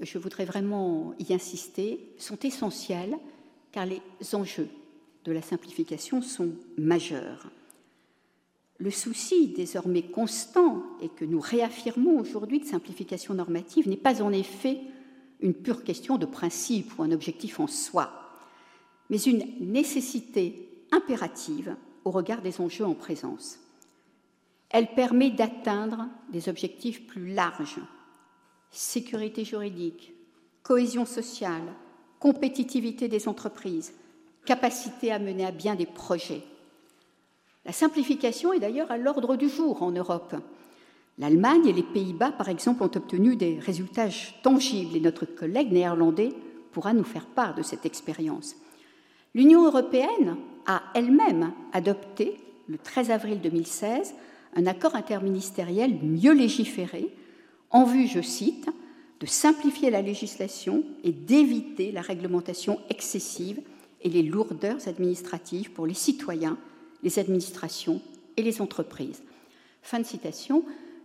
je 0.00 0.18
voudrais 0.18 0.44
vraiment 0.44 1.14
y 1.18 1.32
insister, 1.32 2.14
sont 2.18 2.38
essentielles 2.40 3.16
car 3.72 3.86
les 3.86 4.00
enjeux 4.34 4.68
de 5.24 5.32
la 5.32 5.42
simplification 5.42 6.22
sont 6.22 6.52
majeurs. 6.78 7.50
Le 8.78 8.90
souci 8.90 9.48
désormais 9.48 10.02
constant 10.02 10.82
et 11.00 11.08
que 11.08 11.24
nous 11.24 11.40
réaffirmons 11.40 12.18
aujourd'hui 12.18 12.60
de 12.60 12.66
simplification 12.66 13.34
normative 13.34 13.88
n'est 13.88 13.96
pas 13.96 14.22
en 14.22 14.32
effet 14.32 14.80
une 15.40 15.54
pure 15.54 15.82
question 15.82 16.18
de 16.18 16.26
principe 16.26 16.98
ou 16.98 17.02
un 17.02 17.12
objectif 17.12 17.58
en 17.58 17.66
soi, 17.66 18.10
mais 19.08 19.18
une 19.18 19.44
nécessité 19.60 20.68
impérative 20.90 21.74
au 22.04 22.10
regard 22.10 22.42
des 22.42 22.60
enjeux 22.60 22.84
en 22.84 22.94
présence. 22.94 23.58
Elle 24.70 24.94
permet 24.94 25.30
d'atteindre 25.30 26.08
des 26.30 26.48
objectifs 26.48 27.06
plus 27.06 27.32
larges 27.32 27.80
sécurité 28.70 29.44
juridique, 29.44 30.12
cohésion 30.62 31.06
sociale, 31.06 31.62
compétitivité 32.18 33.08
des 33.08 33.28
entreprises, 33.28 33.92
capacité 34.44 35.12
à 35.12 35.18
mener 35.18 35.46
à 35.46 35.50
bien 35.50 35.74
des 35.74 35.86
projets. 35.86 36.42
La 37.64 37.72
simplification 37.72 38.52
est 38.52 38.60
d'ailleurs 38.60 38.90
à 38.90 38.96
l'ordre 38.96 39.36
du 39.36 39.48
jour 39.48 39.82
en 39.82 39.90
Europe. 39.90 40.36
L'Allemagne 41.18 41.66
et 41.66 41.72
les 41.72 41.82
Pays-Bas, 41.82 42.32
par 42.32 42.48
exemple, 42.48 42.82
ont 42.82 42.90
obtenu 42.94 43.36
des 43.36 43.58
résultats 43.58 44.08
tangibles 44.42 44.96
et 44.96 45.00
notre 45.00 45.24
collègue 45.24 45.72
néerlandais 45.72 46.32
pourra 46.72 46.92
nous 46.92 47.04
faire 47.04 47.26
part 47.26 47.54
de 47.54 47.62
cette 47.62 47.86
expérience. 47.86 48.54
L'Union 49.34 49.64
européenne 49.64 50.36
a 50.66 50.82
elle-même 50.94 51.52
adopté, 51.72 52.38
le 52.68 52.78
13 52.78 53.10
avril 53.10 53.40
2016, 53.40 54.14
un 54.54 54.66
accord 54.66 54.94
interministériel 54.94 55.98
mieux 56.02 56.32
légiféré 56.32 57.14
en 57.70 57.84
vue, 57.84 58.06
je 58.06 58.20
cite, 58.20 58.68
de 59.20 59.26
simplifier 59.26 59.90
la 59.90 60.02
législation 60.02 60.84
et 61.02 61.12
d'éviter 61.12 61.90
la 61.92 62.02
réglementation 62.02 62.80
excessive 62.90 63.60
et 64.02 64.08
les 64.08 64.22
lourdeurs 64.22 64.88
administratives 64.88 65.72
pour 65.72 65.86
les 65.86 65.94
citoyens, 65.94 66.58
les 67.02 67.18
administrations 67.18 68.00
et 68.36 68.42
les 68.42 68.60
entreprises. 68.60 69.22
Fin 69.82 70.00
de 70.00 70.04
citation. 70.04 70.64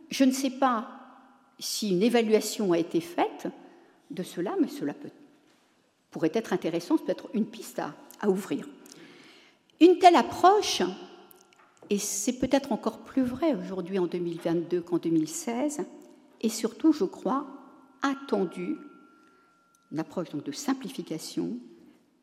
Je 0.09 0.23
ne 0.23 0.31
sais 0.31 0.49
pas 0.49 0.89
si 1.57 1.91
une 1.91 2.03
évaluation 2.03 2.73
a 2.73 2.79
été 2.79 2.99
faite 2.99 3.47
de 4.09 4.23
cela, 4.23 4.55
mais 4.59 4.67
cela 4.67 4.93
pourrait 6.09 6.31
être 6.33 6.51
intéressant, 6.51 6.97
peut-être 6.97 7.29
une 7.33 7.45
piste 7.45 7.79
à, 7.79 7.95
à 8.19 8.29
ouvrir. 8.29 8.67
Une 9.79 9.97
telle 9.99 10.15
approche, 10.15 10.81
et 11.89 11.97
c'est 11.97 12.33
peut-être 12.33 12.71
encore 12.73 12.99
plus 12.99 13.23
vrai 13.23 13.55
aujourd'hui 13.55 13.99
en 13.99 14.07
2022 14.07 14.81
qu'en 14.81 14.97
2016, 14.97 15.85
et 16.41 16.49
surtout, 16.49 16.91
je 16.91 17.05
crois, 17.05 17.47
attendue, 18.01 18.77
une 19.91 19.99
approche 19.99 20.29
de 20.29 20.51
simplification 20.51 21.57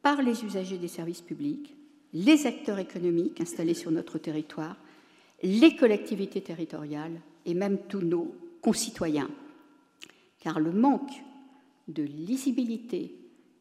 par 0.03 0.23
les 0.23 0.45
usagers 0.45 0.79
des 0.79 0.89
services 0.89 1.21
publics, 1.21 1.77
les 2.13 2.47
acteurs 2.47 2.79
économiques 2.79 3.41
installés 3.41 3.75
sur 3.75 3.91
notre 3.91 4.19
territoire, 4.19 4.77
les 5.43 5.77
collectivités 5.77 6.41
territoriales 6.41 7.21
et 7.47 7.55
même 7.55 7.79
tous 7.89 8.01
nos 8.01 8.35
concitoyens. 8.61 9.31
Car 10.41 10.59
le 10.59 10.73
manque 10.73 11.23
de 11.87 12.03
lisibilité 12.03 13.15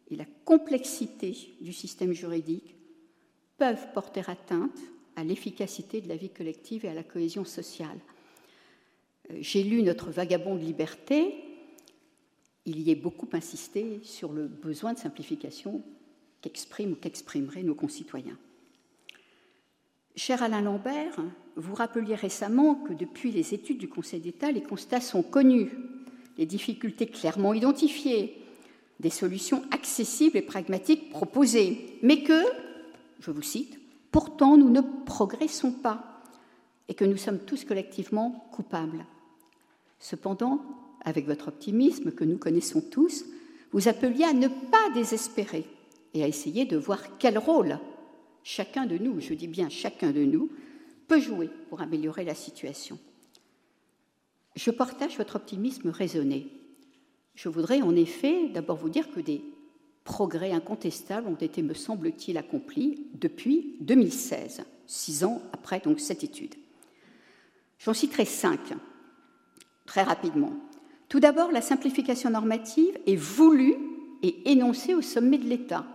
et 0.09 0.15
la 0.15 0.25
complexité 0.45 1.35
du 1.61 1.73
système 1.73 2.13
juridique 2.13 2.75
peuvent 3.57 3.91
porter 3.93 4.23
atteinte 4.27 4.79
à 5.15 5.23
l'efficacité 5.23 6.01
de 6.01 6.07
la 6.07 6.15
vie 6.15 6.29
collective 6.29 6.85
et 6.85 6.89
à 6.89 6.93
la 6.93 7.03
cohésion 7.03 7.43
sociale. 7.45 7.99
J'ai 9.35 9.63
lu 9.63 9.83
notre 9.83 10.09
Vagabond 10.09 10.55
de 10.55 10.61
liberté, 10.61 11.35
il 12.65 12.81
y 12.81 12.91
est 12.91 12.95
beaucoup 12.95 13.27
insisté 13.33 13.99
sur 14.03 14.33
le 14.33 14.47
besoin 14.47 14.93
de 14.93 14.99
simplification 14.99 15.81
qu'expriment 16.41 16.93
ou 16.93 16.95
qu'exprimeraient 16.95 17.63
nos 17.63 17.75
concitoyens. 17.75 18.37
Cher 20.15 20.43
Alain 20.43 20.61
Lambert, 20.61 21.19
vous 21.55 21.75
rappeliez 21.75 22.15
récemment 22.15 22.75
que 22.75 22.93
depuis 22.93 23.31
les 23.31 23.53
études 23.53 23.77
du 23.77 23.87
Conseil 23.87 24.19
d'État, 24.19 24.51
les 24.51 24.63
constats 24.63 25.01
sont 25.01 25.23
connus, 25.23 25.71
les 26.37 26.45
difficultés 26.45 27.07
clairement 27.07 27.53
identifiées, 27.53 28.41
des 28.99 29.09
solutions 29.09 29.63
accessibles 29.71 30.37
et 30.37 30.41
pragmatiques 30.41 31.09
proposées, 31.09 31.99
mais 32.01 32.23
que, 32.23 32.41
je 33.19 33.31
vous 33.31 33.41
cite, 33.41 33.79
pourtant 34.11 34.57
nous 34.57 34.69
ne 34.69 34.81
progressons 34.81 35.71
pas 35.71 36.23
et 36.89 36.95
que 36.95 37.05
nous 37.05 37.17
sommes 37.17 37.39
tous 37.39 37.63
collectivement 37.63 38.49
coupables. 38.51 39.05
Cependant, 39.99 40.61
avec 41.01 41.25
votre 41.25 41.47
optimisme 41.47 42.11
que 42.11 42.23
nous 42.23 42.37
connaissons 42.37 42.81
tous, 42.81 43.25
vous 43.71 43.87
appeliez 43.87 44.23
à 44.23 44.33
ne 44.33 44.47
pas 44.47 44.89
désespérer 44.93 45.65
et 46.13 46.23
à 46.23 46.27
essayer 46.27 46.65
de 46.65 46.77
voir 46.77 47.17
quel 47.17 47.37
rôle 47.37 47.79
chacun 48.43 48.85
de 48.85 48.97
nous, 48.97 49.19
je 49.19 49.33
dis 49.33 49.47
bien 49.47 49.69
chacun 49.69 50.11
de 50.11 50.23
nous, 50.23 50.49
peut 51.07 51.19
jouer 51.19 51.49
pour 51.69 51.81
améliorer 51.81 52.23
la 52.23 52.35
situation. 52.35 52.97
Je 54.55 54.71
partage 54.71 55.17
votre 55.17 55.35
optimisme 55.35 55.89
raisonné. 55.89 56.47
Je 57.35 57.49
voudrais 57.49 57.81
en 57.81 57.95
effet 57.95 58.49
d'abord 58.49 58.77
vous 58.77 58.89
dire 58.89 59.11
que 59.11 59.19
des 59.19 59.43
progrès 60.03 60.51
incontestables 60.51 61.27
ont 61.27 61.35
été, 61.35 61.61
me 61.61 61.73
semble-t-il, 61.73 62.37
accomplis 62.37 63.07
depuis 63.13 63.75
2016, 63.81 64.63
six 64.87 65.23
ans 65.23 65.41
après 65.51 65.81
donc 65.81 65.99
cette 65.99 66.23
étude. 66.23 66.55
J'en 67.79 67.93
citerai 67.93 68.25
cinq 68.25 68.73
très 69.87 70.03
rapidement. 70.03 70.53
Tout 71.09 71.19
d'abord, 71.19 71.51
la 71.51 71.61
simplification 71.61 72.29
normative 72.29 72.99
est 73.07 73.15
voulue 73.15 73.75
et 74.21 74.51
énoncée 74.51 74.93
au 74.93 75.01
sommet 75.01 75.39
de 75.39 75.45
l'État. 75.45 75.85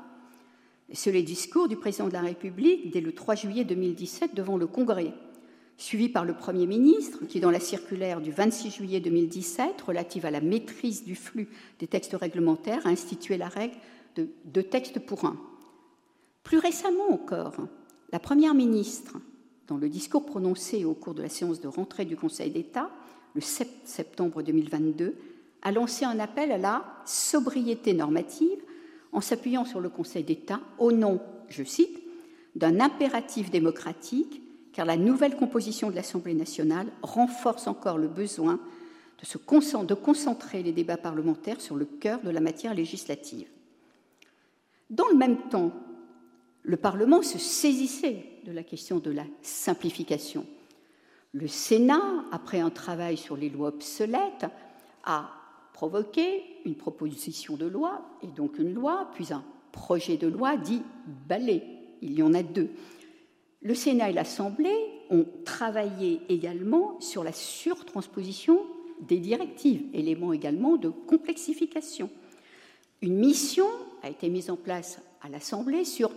C'est 0.93 1.13
le 1.13 1.23
discours 1.23 1.69
du 1.69 1.77
président 1.77 2.09
de 2.09 2.13
la 2.13 2.21
République 2.21 2.91
dès 2.91 3.01
le 3.01 3.13
3 3.13 3.35
juillet 3.35 3.65
2017 3.65 4.35
devant 4.35 4.57
le 4.57 4.67
Congrès, 4.67 5.15
suivi 5.77 6.09
par 6.09 6.25
le 6.25 6.35
Premier 6.35 6.67
ministre 6.67 7.25
qui, 7.27 7.41
dans 7.41 7.51
la 7.51 7.61
circulaire 7.61 8.21
du 8.21 8.31
26 8.31 8.71
juillet 8.71 9.01
2017 9.01 9.81
relative 9.83 10.27
à 10.27 10.31
la 10.31 10.41
maîtrise 10.41 11.05
du 11.05 11.15
flux 11.15 11.49
des 11.79 11.87
textes 11.87 12.15
réglementaires, 12.15 12.87
a 12.87 12.91
institué 12.91 13.37
la 13.37 13.49
règle 13.49 13.77
de 14.17 14.29
deux 14.45 14.63
textes 14.63 14.99
pour 14.99 15.25
un. 15.25 15.39
Plus 16.43 16.59
récemment 16.59 17.11
encore, 17.11 17.57
la 18.13 18.19
Première 18.19 18.55
ministre, 18.55 19.19
dans 19.69 19.77
le 19.77 19.89
discours 19.89 20.27
prononcé 20.27 20.85
au 20.85 20.95
cours 20.95 21.15
de 21.15 21.23
la 21.23 21.29
séance 21.29 21.61
de 21.61 21.69
rentrée 21.69 22.05
du 22.05 22.17
Conseil 22.17 22.51
d'État, 22.51 22.91
le 23.35 23.41
7 23.41 23.69
septembre 23.85 24.43
2022, 24.43 25.15
a 25.63 25.73
lancé 25.73 26.05
un 26.05 26.19
appel 26.19 26.53
à 26.53 26.59
la 26.59 26.85
sobriété 27.05 27.95
normative 27.95 28.59
en 29.13 29.21
s'appuyant 29.21 29.65
sur 29.65 29.81
le 29.81 29.89
Conseil 29.89 30.25
d'État 30.25 30.61
au 30.79 30.93
nom, 30.93 31.21
je 31.49 31.63
cite, 31.63 32.03
d'un 32.57 32.81
impératif 32.81 33.51
démocratique, 33.51 34.43
car 34.73 34.87
la 34.87 34.97
nouvelle 34.97 35.37
composition 35.37 35.91
de 35.91 35.97
l'Assemblée 35.97 36.35
nationale 36.35 36.89
renforce 37.03 37.67
encore 37.67 37.99
le 37.99 38.09
besoin 38.09 38.59
de, 39.23 39.85
de 39.85 39.95
concentrer 39.95 40.63
les 40.63 40.73
débats 40.73 40.97
parlementaires 40.97 41.61
sur 41.61 41.77
le 41.77 41.85
cœur 41.85 42.21
de 42.23 42.31
la 42.31 42.41
matière 42.41 42.75
législative. 42.75 43.49
Dans 44.91 45.09
le 45.09 45.17
même 45.17 45.49
temps, 45.49 45.73
le 46.63 46.77
Parlement 46.77 47.23
se 47.23 47.39
saisissait 47.39 48.25
de 48.45 48.53
la 48.53 48.63
question 48.63 48.99
de 48.99 49.11
la 49.11 49.25
simplification 49.43 50.47
le 51.33 51.49
Sénat, 51.49 52.25
après 52.31 52.61
un 52.61 52.71
travail 52.71 53.17
sur 53.17 53.37
les 53.37 53.49
lois 53.49 53.69
obsolètes, 53.69 54.47
a 55.05 55.31
provoqué 55.73 56.45
une 56.65 56.77
proposition 56.77 57.57
de 57.57 57.67
loi, 57.67 58.03
et 58.23 58.27
donc 58.29 58.59
une 58.59 58.75
loi, 58.75 59.11
puis 59.15 59.33
un 59.33 59.43
projet 59.73 60.19
de 60.19 60.27
loi 60.27 60.57
dit 60.57 60.83
balai. 61.29 61.63
Il 62.03 62.13
y 62.13 62.23
en 62.23 62.35
a 62.35 62.43
deux. 62.43 62.71
Le 63.63 63.75
Sénat 63.75 64.11
et 64.11 64.13
l'Assemblée 64.13 64.77
ont 65.11 65.27
travaillé 65.45 66.21
également 66.29 67.01
sur 67.01 67.25
la 67.25 67.33
surtransposition 67.33 68.61
des 69.01 69.19
directives, 69.19 69.85
élément 69.95 70.33
également 70.33 70.77
de 70.77 70.91
complexification. 70.91 72.11
Une 73.01 73.17
mission 73.17 73.67
a 74.03 74.11
été 74.11 74.29
mise 74.29 74.51
en 74.51 74.57
place 74.57 75.01
à 75.23 75.29
l'Assemblée 75.29 75.85
sur 75.85 76.11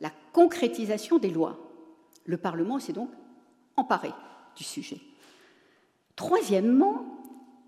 la 0.00 0.10
concrétisation 0.32 1.18
des 1.18 1.30
lois. 1.30 1.58
Le 2.24 2.36
Parlement 2.36 2.78
s'est 2.78 2.92
donc 2.92 3.10
emparé 3.76 4.10
sujet. 4.64 5.00
Troisièmement, 6.14 7.04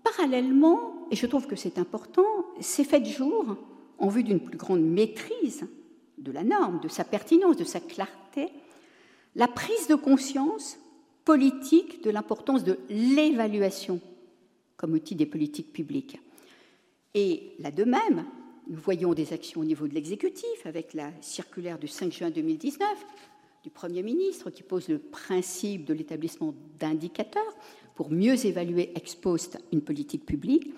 parallèlement, 0.03 1.07
et 1.11 1.15
je 1.15 1.25
trouve 1.25 1.47
que 1.47 1.55
c'est 1.55 1.77
important, 1.77 2.25
s'est 2.59 2.83
fait 2.83 3.05
jour, 3.05 3.57
en 3.97 4.07
vue 4.07 4.23
d'une 4.23 4.39
plus 4.39 4.57
grande 4.57 4.81
maîtrise 4.81 5.67
de 6.17 6.31
la 6.31 6.43
norme, 6.43 6.79
de 6.79 6.87
sa 6.87 7.03
pertinence, 7.03 7.57
de 7.57 7.63
sa 7.63 7.79
clarté, 7.79 8.49
la 9.35 9.47
prise 9.47 9.87
de 9.87 9.95
conscience 9.95 10.77
politique 11.25 12.03
de 12.03 12.09
l'importance 12.09 12.63
de 12.63 12.79
l'évaluation 12.89 13.99
comme 14.77 14.93
outil 14.93 15.15
des 15.15 15.25
politiques 15.25 15.73
publiques. 15.73 16.19
Et 17.13 17.53
là 17.59 17.71
de 17.71 17.83
même, 17.83 18.25
nous 18.67 18.79
voyons 18.79 19.13
des 19.13 19.33
actions 19.33 19.61
au 19.61 19.65
niveau 19.65 19.87
de 19.87 19.93
l'exécutif 19.93 20.65
avec 20.65 20.93
la 20.93 21.11
circulaire 21.21 21.77
du 21.77 21.87
5 21.87 22.11
juin 22.11 22.29
2019 22.29 22.87
Premier 23.69 24.03
ministre 24.03 24.49
qui 24.49 24.63
pose 24.63 24.87
le 24.87 24.99
principe 24.99 25.85
de 25.85 25.93
l'établissement 25.93 26.53
d'indicateurs 26.79 27.55
pour 27.95 28.11
mieux 28.11 28.45
évaluer 28.45 28.91
ex 28.95 29.15
post 29.15 29.57
une 29.71 29.81
politique 29.81 30.25
publique. 30.25 30.73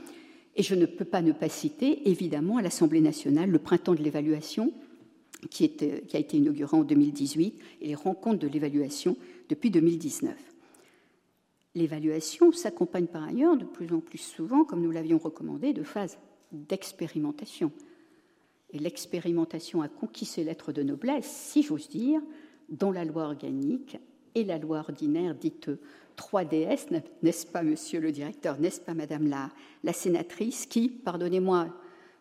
Et 0.55 0.63
je 0.63 0.75
ne 0.75 0.85
peux 0.85 1.05
pas 1.05 1.21
ne 1.21 1.31
pas 1.31 1.49
citer, 1.49 2.09
évidemment, 2.09 2.57
à 2.57 2.61
l'Assemblée 2.61 3.01
nationale 3.01 3.49
le 3.49 3.59
printemps 3.59 3.95
de 3.95 4.03
l'évaluation 4.03 4.73
qui, 5.49 5.69
qui, 5.69 6.17
a 6.17 6.19
été 6.19 6.37
inauguré 6.37 6.75
en 6.77 6.83
2018 6.83 7.59
et 7.81 7.87
les 7.87 7.95
rencontres 7.95 8.39
de 8.39 8.47
l'évaluation 8.47 9.15
depuis 9.49 9.71
2019. 9.71 10.35
L'évaluation 11.73 12.51
s'accompagne 12.51 13.07
par 13.07 13.23
ailleurs 13.23 13.55
de 13.55 13.65
plus 13.65 13.93
en 13.93 14.01
plus 14.01 14.17
souvent, 14.17 14.65
comme 14.65 14.81
nous 14.81 14.91
l'avions 14.91 15.17
recommandé, 15.17 15.73
de 15.73 15.83
phases 15.83 16.17
d'expérimentation. 16.51 17.71
Et 18.71 18.79
l'expérimentation 18.79 19.81
a 19.81 19.87
conquis 19.87 20.25
ses 20.25 20.43
lettres 20.43 20.71
de 20.71 20.83
noblesse, 20.83 21.25
si 21.25 21.63
j'ose 21.63 21.89
dire, 21.89 22.21
dans 22.71 22.91
la 22.91 23.05
loi 23.05 23.23
organique 23.23 23.97
et 24.33 24.43
la 24.43 24.57
loi 24.57 24.79
ordinaire 24.79 25.35
dite 25.35 25.69
3DS, 26.17 27.01
n'est-ce 27.21 27.45
pas, 27.45 27.63
monsieur 27.63 27.99
le 27.99 28.11
directeur, 28.11 28.59
n'est-ce 28.59 28.79
pas, 28.79 28.93
madame 28.93 29.27
la, 29.27 29.49
la 29.83 29.93
sénatrice, 29.93 30.65
qui, 30.65 30.89
pardonnez-moi 30.89 31.67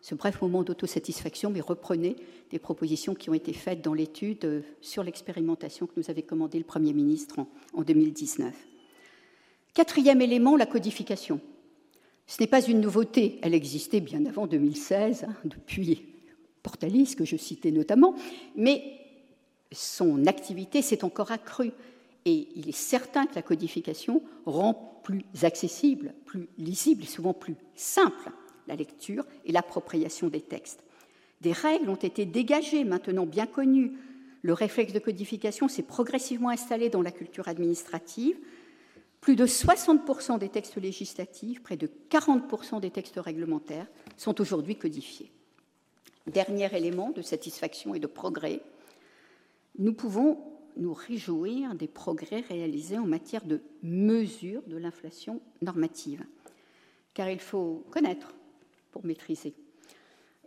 ce 0.01 0.15
bref 0.15 0.41
moment 0.41 0.63
d'autosatisfaction, 0.63 1.51
mais 1.51 1.61
reprenez 1.61 2.15
des 2.49 2.57
propositions 2.57 3.13
qui 3.13 3.29
ont 3.29 3.35
été 3.35 3.53
faites 3.53 3.83
dans 3.83 3.93
l'étude 3.93 4.63
sur 4.81 5.03
l'expérimentation 5.03 5.85
que 5.85 5.93
nous 5.97 6.09
avait 6.09 6.23
commandée 6.23 6.57
le 6.57 6.65
Premier 6.65 6.91
ministre 6.93 7.39
en, 7.39 7.47
en 7.73 7.83
2019. 7.83 8.51
Quatrième 9.73 10.21
élément, 10.21 10.57
la 10.57 10.65
codification. 10.65 11.39
Ce 12.25 12.41
n'est 12.41 12.47
pas 12.47 12.61
une 12.61 12.81
nouveauté, 12.81 13.39
elle 13.43 13.53
existait 13.53 13.99
bien 13.99 14.25
avant 14.25 14.47
2016, 14.47 15.25
hein, 15.25 15.35
depuis 15.45 16.07
Portalis, 16.63 17.15
que 17.15 17.25
je 17.25 17.37
citais 17.37 17.71
notamment, 17.71 18.15
mais 18.55 19.00
son 19.71 20.25
activité 20.25 20.81
s'est 20.81 21.03
encore 21.03 21.31
accrue. 21.31 21.71
Et 22.25 22.49
il 22.55 22.69
est 22.69 22.73
certain 22.73 23.25
que 23.25 23.35
la 23.35 23.41
codification 23.41 24.21
rend 24.45 25.01
plus 25.03 25.25
accessible, 25.41 26.13
plus 26.25 26.47
lisible 26.57 27.03
et 27.03 27.07
souvent 27.07 27.33
plus 27.33 27.55
simple 27.75 28.31
la 28.67 28.75
lecture 28.75 29.25
et 29.45 29.51
l'appropriation 29.51 30.27
des 30.27 30.41
textes. 30.41 30.83
Des 31.41 31.51
règles 31.51 31.89
ont 31.89 31.95
été 31.95 32.25
dégagées, 32.25 32.83
maintenant 32.83 33.25
bien 33.25 33.47
connues. 33.47 33.93
Le 34.43 34.53
réflexe 34.53 34.93
de 34.93 34.99
codification 34.99 35.67
s'est 35.67 35.81
progressivement 35.81 36.49
installé 36.49 36.89
dans 36.89 37.01
la 37.01 37.11
culture 37.11 37.47
administrative. 37.47 38.37
Plus 39.19 39.35
de 39.35 39.45
60% 39.45 40.39
des 40.39 40.49
textes 40.49 40.77
législatifs, 40.77 41.61
près 41.61 41.77
de 41.77 41.89
40% 42.09 42.79
des 42.79 42.91
textes 42.91 43.19
réglementaires 43.19 43.87
sont 44.17 44.39
aujourd'hui 44.39 44.75
codifiés. 44.75 45.31
Dernier 46.27 46.75
élément 46.75 47.09
de 47.11 47.21
satisfaction 47.21 47.95
et 47.95 47.99
de 47.99 48.07
progrès, 48.07 48.61
nous 49.77 49.93
pouvons 49.93 50.37
nous 50.77 50.93
réjouir 50.93 51.75
des 51.75 51.87
progrès 51.87 52.41
réalisés 52.41 52.97
en 52.97 53.05
matière 53.05 53.45
de 53.45 53.61
mesure 53.83 54.61
de 54.67 54.77
l'inflation 54.77 55.41
normative. 55.61 56.25
Car 57.13 57.29
il 57.29 57.39
faut 57.39 57.83
connaître 57.91 58.33
pour 58.91 59.05
maîtriser. 59.05 59.53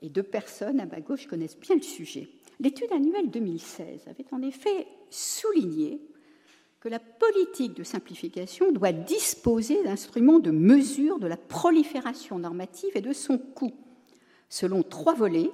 Et 0.02 0.08
deux 0.08 0.22
personnes 0.22 0.80
à 0.80 0.86
ma 0.86 1.00
gauche 1.00 1.26
connaissent 1.26 1.58
bien 1.58 1.76
le 1.76 1.82
sujet. 1.82 2.28
L'étude 2.60 2.92
annuelle 2.92 3.30
2016 3.30 4.08
avait 4.08 4.26
en 4.32 4.42
effet 4.42 4.86
souligné 5.10 6.00
que 6.80 6.88
la 6.88 7.00
politique 7.00 7.74
de 7.74 7.82
simplification 7.82 8.70
doit 8.70 8.92
disposer 8.92 9.82
d'instruments 9.82 10.38
de 10.38 10.50
mesure 10.50 11.18
de 11.18 11.26
la 11.26 11.38
prolifération 11.38 12.38
normative 12.38 12.90
et 12.94 13.00
de 13.00 13.14
son 13.14 13.38
coût, 13.38 13.72
selon 14.50 14.82
trois 14.82 15.14
volets 15.14 15.50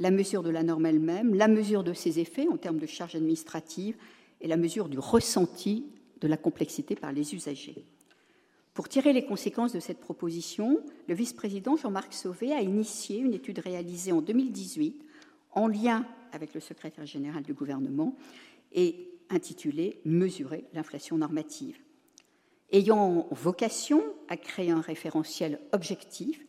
la 0.00 0.10
mesure 0.10 0.42
de 0.42 0.50
la 0.50 0.62
norme 0.62 0.86
elle-même, 0.86 1.34
la 1.34 1.46
mesure 1.46 1.84
de 1.84 1.92
ses 1.92 2.18
effets 2.18 2.48
en 2.48 2.56
termes 2.56 2.78
de 2.78 2.86
charges 2.86 3.14
administratives 3.14 3.96
et 4.40 4.48
la 4.48 4.56
mesure 4.56 4.88
du 4.88 4.98
ressenti 4.98 5.84
de 6.22 6.26
la 6.26 6.38
complexité 6.38 6.96
par 6.96 7.12
les 7.12 7.34
usagers. 7.34 7.84
Pour 8.72 8.88
tirer 8.88 9.12
les 9.12 9.26
conséquences 9.26 9.74
de 9.74 9.80
cette 9.80 10.00
proposition, 10.00 10.80
le 11.06 11.14
vice-président 11.14 11.76
Jean-Marc 11.76 12.14
Sauvé 12.14 12.52
a 12.52 12.62
initié 12.62 13.18
une 13.18 13.34
étude 13.34 13.58
réalisée 13.58 14.12
en 14.12 14.22
2018 14.22 15.04
en 15.52 15.68
lien 15.68 16.06
avec 16.32 16.54
le 16.54 16.60
secrétaire 16.60 17.04
général 17.04 17.42
du 17.42 17.52
gouvernement 17.52 18.16
et 18.72 19.10
intitulé 19.28 20.00
Mesurer 20.06 20.64
l'inflation 20.72 21.18
normative. 21.18 21.76
Ayant 22.72 23.28
vocation 23.32 24.02
à 24.28 24.38
créer 24.38 24.70
un 24.70 24.80
référentiel 24.80 25.60
objectif, 25.72 26.40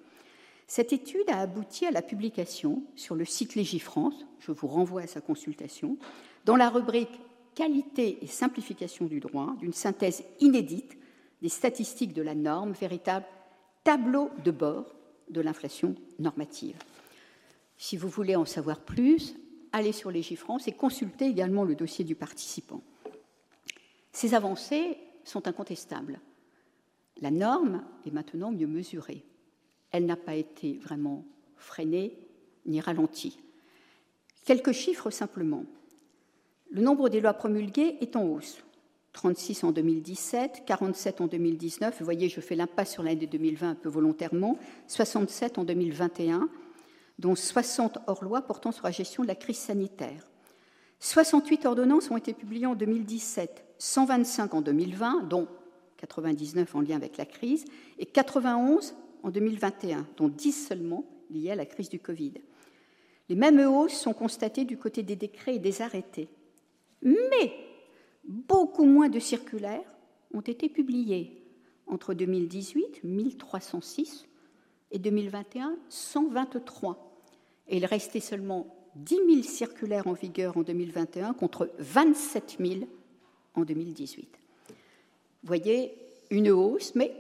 cette 0.72 0.94
étude 0.94 1.30
a 1.30 1.42
abouti 1.42 1.86
à 1.86 1.92
la 1.92 2.02
publication 2.02 2.82
sur 2.96 3.14
le 3.14 3.26
site 3.26 3.56
Légifrance, 3.56 4.14
je 4.40 4.54
vous 4.54 4.68
renvoie 4.68 5.02
à 5.02 5.08
sa 5.08 5.20
consultation, 5.20 5.98
dans 6.46 6.56
la 6.56 6.70
rubrique 6.70 7.20
Qualité 7.56 8.20
et 8.22 8.28
simplification 8.28 9.04
du 9.04 9.20
droit, 9.20 9.54
d'une 9.60 9.74
synthèse 9.74 10.24
inédite 10.40 10.98
des 11.42 11.50
statistiques 11.50 12.14
de 12.14 12.22
la 12.22 12.36
norme, 12.36 12.72
véritable 12.72 13.26
tableau 13.84 14.30
de 14.46 14.52
bord 14.52 14.96
de 15.30 15.42
l'inflation 15.42 15.94
normative. 16.20 16.78
Si 17.78 17.98
vous 17.98 18.08
voulez 18.08 18.38
en 18.38 18.46
savoir 18.46 18.80
plus, 18.80 19.36
allez 19.74 19.92
sur 19.92 20.10
Légifrance 20.10 20.70
et 20.70 20.72
consultez 20.72 21.26
également 21.26 21.66
le 21.66 21.76
dossier 21.76 22.06
du 22.06 22.16
participant. 22.16 22.82
Ces 24.14 24.36
avancées 24.36 24.98
sont 25.26 25.50
incontestables. 25.50 26.22
La 27.20 27.30
norme 27.30 27.84
est 28.06 28.12
maintenant 28.12 28.54
mieux 28.54 28.68
mesurée. 28.68 29.26
Elle 29.92 30.06
n'a 30.06 30.16
pas 30.16 30.36
été 30.36 30.80
vraiment 30.82 31.26
freinée 31.58 32.18
ni 32.66 32.80
ralentie. 32.80 33.40
Quelques 34.46 34.72
chiffres 34.72 35.10
simplement. 35.10 35.66
Le 36.72 36.82
nombre 36.82 37.10
des 37.10 37.22
lois 37.22 37.34
promulguées 37.34 37.98
est 38.02 38.16
en 38.16 38.26
hausse. 38.26 38.64
36 39.14 39.66
en 39.66 39.72
2017, 39.72 40.64
47 40.66 41.22
en 41.22 41.28
2019, 41.28 42.00
vous 42.00 42.06
voyez, 42.06 42.30
je 42.30 42.40
fais 42.40 42.56
l'impasse 42.56 42.94
sur 42.94 43.04
l'année 43.04 43.28
2020 43.28 43.72
un 43.72 43.76
peu 43.76 43.90
volontairement, 43.90 44.58
67 44.88 45.58
en 45.58 45.66
2021, 45.66 46.50
dont 47.20 47.36
60 47.36 48.00
hors 48.08 48.24
loi 48.24 48.42
portant 48.42 48.72
sur 48.72 48.86
la 48.86 48.92
gestion 48.92 49.24
de 49.24 49.28
la 49.28 49.36
crise 49.36 49.58
sanitaire. 49.58 50.26
68 51.00 51.66
ordonnances 51.66 52.10
ont 52.10 52.18
été 52.18 52.34
publiées 52.34 52.68
en 52.68 52.76
2017, 52.76 53.66
125 53.78 54.54
en 54.54 54.62
2020, 54.62 55.24
dont 55.28 55.48
99 55.98 56.76
en 56.76 56.82
lien 56.82 56.96
avec 56.96 57.18
la 57.18 57.26
crise, 57.26 57.66
et 58.00 58.06
91 58.06 58.96
en 59.24 59.30
2021, 59.30 60.08
dont 60.18 60.30
10 60.30 60.68
seulement 60.68 61.06
liées 61.30 61.52
à 61.52 61.56
la 61.56 61.66
crise 61.66 61.90
du 61.90 62.00
Covid. 62.00 62.34
Les 63.30 63.36
mêmes 63.36 63.60
hausses 63.60 63.94
sont 63.94 64.14
constatées 64.14 64.66
du 64.66 64.78
côté 64.78 65.04
des 65.04 65.16
décrets 65.16 65.56
et 65.56 65.60
des 65.60 65.82
arrêtés. 65.82 66.30
Mais 67.02 67.54
beaucoup 68.24 68.86
moins 68.86 69.10
de 69.10 69.20
circulaires 69.20 69.90
ont 70.34 70.42
été 70.42 70.70
publiées. 70.70 71.38
Entre 71.88 72.14
2018, 72.14 73.04
1306, 73.04 74.28
et 74.92 75.00
2021, 75.00 75.78
123 75.90 77.12
et 77.68 77.78
il 77.78 77.86
restait 77.86 78.20
seulement 78.20 78.68
10 78.96 79.16
000 79.16 79.44
circulaires 79.44 80.08
en 80.08 80.14
vigueur 80.14 80.58
en 80.58 80.64
2021 80.64 81.34
contre 81.34 81.72
27 81.80 82.58
000 82.60 82.82
en 83.56 83.64
2018. 83.64 84.30
Vous 84.68 85.48
voyez 85.48 85.94
une 86.30 86.52
hausse, 86.52 86.94
mais 86.96 87.14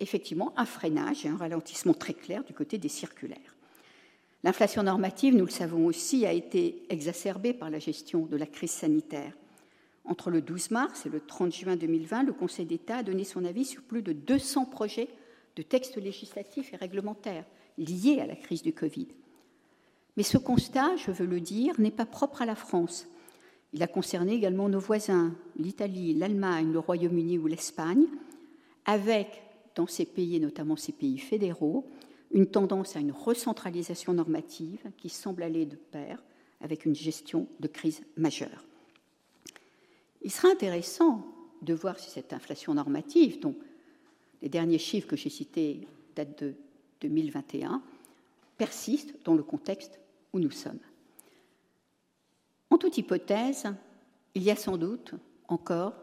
effectivement 0.00 0.52
un 0.56 0.64
freinage 0.64 1.24
et 1.24 1.28
un 1.28 1.36
ralentissement 1.36 1.94
très 1.94 2.14
clair 2.14 2.44
du 2.44 2.52
côté 2.52 2.78
des 2.78 2.88
circulaires. 2.88 3.54
L'inflation 4.42 4.82
normative, 4.82 5.34
nous 5.34 5.46
le 5.46 5.50
savons 5.50 5.86
aussi, 5.86 6.26
a 6.26 6.32
été 6.32 6.82
exacerbée 6.90 7.54
par 7.54 7.70
la 7.70 7.78
gestion 7.78 8.26
de 8.26 8.36
la 8.36 8.46
crise 8.46 8.72
sanitaire. 8.72 9.32
Entre 10.04 10.30
le 10.30 10.42
12 10.42 10.70
mars 10.70 11.06
et 11.06 11.08
le 11.08 11.20
30 11.20 11.52
juin 11.52 11.76
2020, 11.76 12.24
le 12.24 12.34
Conseil 12.34 12.66
d'État 12.66 12.98
a 12.98 13.02
donné 13.02 13.24
son 13.24 13.44
avis 13.44 13.64
sur 13.64 13.82
plus 13.82 14.02
de 14.02 14.12
200 14.12 14.66
projets 14.66 15.08
de 15.56 15.62
textes 15.62 15.96
législatifs 15.96 16.74
et 16.74 16.76
réglementaires 16.76 17.46
liés 17.78 18.20
à 18.20 18.26
la 18.26 18.36
crise 18.36 18.62
du 18.62 18.74
Covid. 18.74 19.08
Mais 20.16 20.22
ce 20.22 20.36
constat, 20.36 20.96
je 20.96 21.10
veux 21.10 21.26
le 21.26 21.40
dire, 21.40 21.80
n'est 21.80 21.90
pas 21.90 22.06
propre 22.06 22.42
à 22.42 22.46
la 22.46 22.54
France. 22.54 23.08
Il 23.72 23.82
a 23.82 23.86
concerné 23.86 24.34
également 24.34 24.68
nos 24.68 24.78
voisins, 24.78 25.34
l'Italie, 25.56 26.14
l'Allemagne, 26.14 26.72
le 26.72 26.78
Royaume-Uni 26.78 27.38
ou 27.38 27.46
l'Espagne, 27.46 28.04
avec, 28.84 29.42
dans 29.74 29.86
ces 29.86 30.04
pays, 30.04 30.36
et 30.36 30.40
notamment 30.40 30.76
ces 30.76 30.92
pays 30.92 31.18
fédéraux, 31.18 31.86
une 32.30 32.46
tendance 32.46 32.96
à 32.96 33.00
une 33.00 33.12
recentralisation 33.12 34.12
normative 34.12 34.80
qui 34.96 35.08
semble 35.08 35.42
aller 35.42 35.66
de 35.66 35.76
pair 35.76 36.22
avec 36.60 36.84
une 36.84 36.94
gestion 36.94 37.46
de 37.60 37.68
crise 37.68 38.02
majeure. 38.16 38.64
Il 40.22 40.30
sera 40.30 40.48
intéressant 40.48 41.26
de 41.62 41.74
voir 41.74 41.98
si 41.98 42.10
cette 42.10 42.32
inflation 42.32 42.74
normative, 42.74 43.40
dont 43.40 43.54
les 44.42 44.48
derniers 44.48 44.78
chiffres 44.78 45.08
que 45.08 45.16
j'ai 45.16 45.30
cités 45.30 45.86
datent 46.16 46.42
de 46.42 46.54
2021, 47.00 47.82
persiste 48.56 49.14
dans 49.24 49.34
le 49.34 49.42
contexte 49.42 49.98
où 50.32 50.38
nous 50.38 50.50
sommes. 50.50 50.78
En 52.70 52.78
toute 52.78 52.98
hypothèse, 52.98 53.66
il 54.34 54.42
y 54.42 54.50
a 54.50 54.56
sans 54.56 54.76
doute 54.76 55.14
encore 55.48 55.94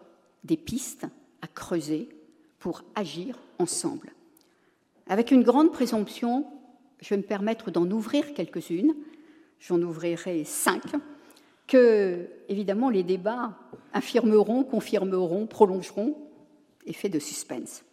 des 0.43 0.57
pistes 0.57 1.05
à 1.41 1.47
creuser 1.47 2.09
pour 2.61 2.83
agir 2.95 3.37
ensemble. 3.59 4.13
Avec 5.07 5.31
une 5.31 5.43
grande 5.43 5.73
présomption, 5.73 6.45
je 7.01 7.09
vais 7.09 7.17
me 7.17 7.23
permettre 7.23 7.71
d'en 7.71 7.89
ouvrir 7.89 8.33
quelques-unes, 8.33 8.93
j'en 9.59 9.81
ouvrirai 9.81 10.45
cinq, 10.45 10.83
que, 11.67 12.27
évidemment, 12.47 12.89
les 12.89 13.03
débats 13.03 13.57
affirmeront, 13.93 14.63
confirmeront, 14.63 15.47
prolongeront, 15.47 16.15
effet 16.85 17.09
de 17.09 17.19
suspense. 17.19 17.83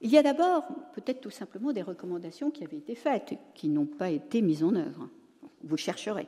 Il 0.00 0.10
y 0.10 0.18
a 0.18 0.22
d'abord 0.22 0.64
peut-être 0.94 1.20
tout 1.20 1.30
simplement 1.30 1.72
des 1.72 1.82
recommandations 1.82 2.50
qui 2.50 2.64
avaient 2.64 2.78
été 2.78 2.94
faites, 2.94 3.34
qui 3.54 3.68
n'ont 3.68 3.86
pas 3.86 4.10
été 4.10 4.42
mises 4.42 4.64
en 4.64 4.74
œuvre. 4.74 5.08
Vous 5.62 5.76
chercherez. 5.76 6.26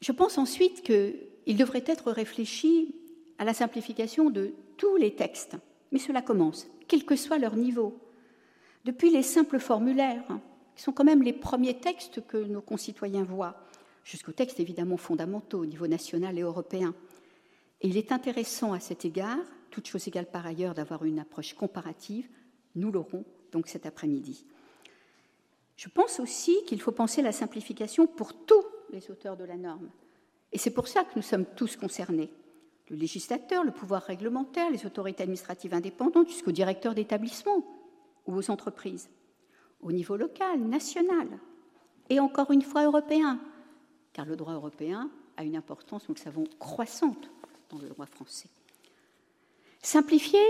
Je 0.00 0.12
pense 0.12 0.36
ensuite 0.36 0.82
qu'il 0.82 1.56
devrait 1.56 1.84
être 1.86 2.10
réfléchi 2.10 2.94
à 3.38 3.44
la 3.44 3.54
simplification 3.54 4.30
de 4.30 4.52
tous 4.76 4.96
les 4.96 5.14
textes, 5.14 5.56
mais 5.92 5.98
cela 5.98 6.22
commence, 6.22 6.66
quel 6.86 7.04
que 7.04 7.16
soit 7.16 7.38
leur 7.38 7.56
niveau. 7.56 7.98
Depuis 8.84 9.10
les 9.10 9.22
simples 9.22 9.58
formulaires, 9.58 10.26
qui 10.76 10.82
sont 10.82 10.92
quand 10.92 11.04
même 11.04 11.22
les 11.22 11.32
premiers 11.32 11.78
textes 11.78 12.26
que 12.26 12.36
nos 12.36 12.62
concitoyens 12.62 13.24
voient, 13.24 13.56
jusqu'aux 14.04 14.32
textes 14.32 14.60
évidemment 14.60 14.96
fondamentaux 14.96 15.60
au 15.60 15.66
niveau 15.66 15.86
national 15.86 16.38
et 16.38 16.42
européen. 16.42 16.94
Et 17.80 17.88
il 17.88 17.96
est 17.96 18.12
intéressant 18.12 18.72
à 18.72 18.80
cet 18.80 19.04
égard 19.04 19.38
toute 19.70 19.86
chose 19.86 20.08
égale 20.08 20.26
par 20.26 20.46
ailleurs, 20.46 20.74
d'avoir 20.74 21.04
une 21.04 21.18
approche 21.18 21.54
comparative. 21.54 22.28
Nous 22.74 22.90
l'aurons 22.90 23.24
donc 23.52 23.68
cet 23.68 23.86
après-midi. 23.86 24.44
Je 25.76 25.88
pense 25.88 26.20
aussi 26.20 26.56
qu'il 26.66 26.80
faut 26.80 26.92
penser 26.92 27.22
la 27.22 27.32
simplification 27.32 28.06
pour 28.06 28.34
tous 28.34 28.64
les 28.90 29.10
auteurs 29.10 29.36
de 29.36 29.44
la 29.44 29.56
norme. 29.56 29.90
Et 30.52 30.58
c'est 30.58 30.72
pour 30.72 30.88
ça 30.88 31.04
que 31.04 31.12
nous 31.14 31.22
sommes 31.22 31.46
tous 31.56 31.76
concernés. 31.76 32.30
Le 32.90 32.96
législateur, 32.96 33.64
le 33.64 33.70
pouvoir 33.70 34.02
réglementaire, 34.02 34.70
les 34.70 34.86
autorités 34.86 35.22
administratives 35.22 35.74
indépendantes, 35.74 36.28
jusqu'au 36.28 36.52
directeur 36.52 36.94
d'établissement 36.94 37.64
ou 38.26 38.34
aux 38.34 38.50
entreprises, 38.50 39.10
au 39.82 39.92
niveau 39.92 40.16
local, 40.16 40.60
national, 40.60 41.28
et 42.08 42.20
encore 42.20 42.50
une 42.50 42.62
fois 42.62 42.84
européen, 42.84 43.38
car 44.12 44.24
le 44.24 44.36
droit 44.36 44.54
européen 44.54 45.10
a 45.36 45.44
une 45.44 45.56
importance, 45.56 46.08
nous 46.08 46.14
le 46.14 46.20
savons, 46.20 46.44
croissante 46.58 47.30
dans 47.68 47.78
le 47.78 47.88
droit 47.88 48.06
français. 48.06 48.48
Simplifier, 49.82 50.40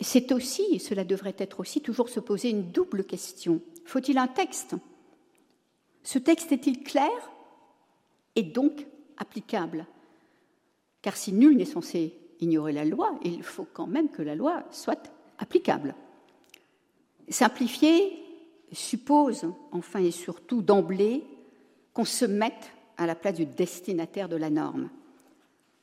c'est 0.00 0.32
aussi, 0.32 0.62
et 0.70 0.78
cela 0.78 1.04
devrait 1.04 1.36
être 1.38 1.60
aussi, 1.60 1.80
toujours 1.80 2.08
se 2.08 2.20
poser 2.20 2.50
une 2.50 2.70
double 2.70 3.04
question. 3.04 3.60
Faut-il 3.84 4.18
un 4.18 4.28
texte? 4.28 4.74
Ce 6.02 6.18
texte 6.18 6.52
est-il 6.52 6.82
clair 6.82 7.10
et 8.36 8.42
donc 8.42 8.86
applicable? 9.16 9.86
Car 11.04 11.18
si 11.18 11.34
nul 11.34 11.54
n'est 11.54 11.66
censé 11.66 12.14
ignorer 12.40 12.72
la 12.72 12.86
loi, 12.86 13.18
il 13.22 13.42
faut 13.42 13.66
quand 13.74 13.86
même 13.86 14.08
que 14.08 14.22
la 14.22 14.34
loi 14.34 14.64
soit 14.70 15.12
applicable. 15.36 15.94
Simplifier 17.28 18.24
suppose, 18.72 19.44
enfin 19.70 19.98
et 19.98 20.10
surtout 20.10 20.62
d'emblée, 20.62 21.22
qu'on 21.92 22.06
se 22.06 22.24
mette 22.24 22.70
à 22.96 23.04
la 23.04 23.14
place 23.14 23.34
du 23.34 23.44
destinataire 23.44 24.30
de 24.30 24.36
la 24.36 24.48
norme, 24.48 24.88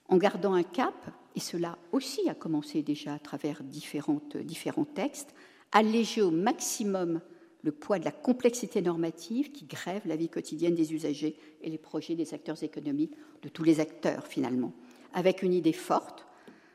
en 0.07 0.17
gardant 0.17 0.55
un 0.55 0.63
cap 0.63 1.11
et 1.35 1.39
cela 1.39 1.77
aussi 1.91 2.27
a 2.27 2.33
commencé 2.33 2.81
déjà 2.81 3.13
à 3.13 3.19
travers 3.19 3.61
différents 3.61 4.85
textes, 4.85 5.35
alléger 5.71 6.23
au 6.23 6.31
maximum 6.31 7.21
le 7.61 7.71
poids 7.71 7.99
de 7.99 8.05
la 8.05 8.11
complexité 8.11 8.81
normative 8.81 9.51
qui 9.51 9.65
grève 9.65 10.01
la 10.07 10.15
vie 10.15 10.29
quotidienne 10.29 10.73
des 10.73 10.95
usagers 10.95 11.37
et 11.61 11.69
les 11.69 11.77
projets 11.77 12.15
des 12.15 12.33
acteurs 12.33 12.63
économiques, 12.63 13.13
de 13.43 13.49
tous 13.49 13.63
les 13.63 13.79
acteurs 13.79 14.25
finalement, 14.25 14.73
avec 15.13 15.43
une 15.43 15.53
idée 15.53 15.73
forte 15.73 16.25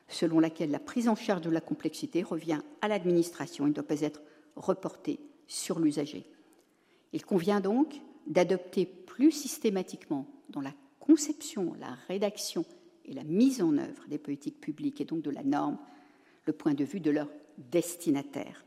selon 0.09 0.39
laquelle 0.39 0.71
la 0.71 0.79
prise 0.79 1.09
en 1.09 1.17
charge 1.17 1.41
de 1.43 1.51
la 1.51 1.61
complexité 1.61 2.23
revient 2.23 2.61
à 2.81 2.89
l'administration 2.89 3.67
et 3.67 3.71
ne 3.71 3.75
doit 3.75 3.87
pas 3.87 4.03
être 4.03 4.23
reportée 4.55 5.19
sur 5.47 5.79
l'usager. 5.79 6.27
Il 7.13 7.25
convient 7.25 7.61
donc 7.61 8.01
d'adopter 8.27 8.87
plus 8.87 9.33
systématiquement 9.33 10.27
dans 10.51 10.61
la 10.61 10.73
conception, 11.01 11.75
la 11.79 11.95
rédaction 12.09 12.65
et 13.05 13.13
la 13.13 13.25
mise 13.25 13.63
en 13.63 13.77
œuvre 13.79 14.07
des 14.09 14.19
politiques 14.19 14.61
publiques 14.61 15.01
et 15.01 15.05
donc 15.05 15.23
de 15.23 15.31
la 15.31 15.45
norme 15.45 15.79
le 16.45 16.53
point 16.53 16.75
de 16.75 16.85
vue 16.85 17.01
de 17.01 17.11
leurs 17.11 17.31
destinataires. 17.59 18.65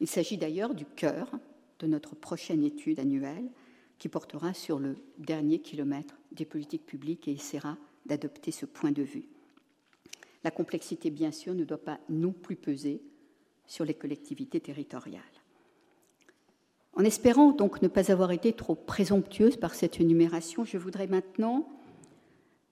Il 0.00 0.06
s'agit 0.06 0.38
d'ailleurs 0.38 0.74
du 0.74 0.84
cœur 0.84 1.30
de 1.78 1.86
notre 1.86 2.14
prochaine 2.14 2.64
étude 2.64 3.00
annuelle 3.00 3.50
qui 3.98 4.08
portera 4.08 4.54
sur 4.54 4.78
le 4.78 4.96
dernier 5.18 5.60
kilomètre 5.60 6.14
des 6.32 6.44
politiques 6.44 6.86
publiques 6.86 7.28
et 7.28 7.32
essaiera 7.32 7.76
d'adopter 8.06 8.50
ce 8.50 8.66
point 8.66 8.92
de 8.92 9.02
vue. 9.02 9.24
La 10.44 10.50
complexité, 10.50 11.10
bien 11.10 11.32
sûr, 11.32 11.54
ne 11.54 11.64
doit 11.64 11.82
pas 11.82 12.00
non 12.08 12.32
plus 12.32 12.56
peser 12.56 13.02
sur 13.66 13.84
les 13.84 13.94
collectivités 13.94 14.60
territoriales. 14.60 15.22
En 16.94 17.04
espérant 17.04 17.52
donc 17.52 17.82
ne 17.82 17.88
pas 17.88 18.10
avoir 18.10 18.32
été 18.32 18.52
trop 18.52 18.74
présomptueuse 18.74 19.56
par 19.56 19.74
cette 19.74 20.00
énumération, 20.00 20.64
je 20.64 20.76
voudrais 20.76 21.06
maintenant 21.06 21.68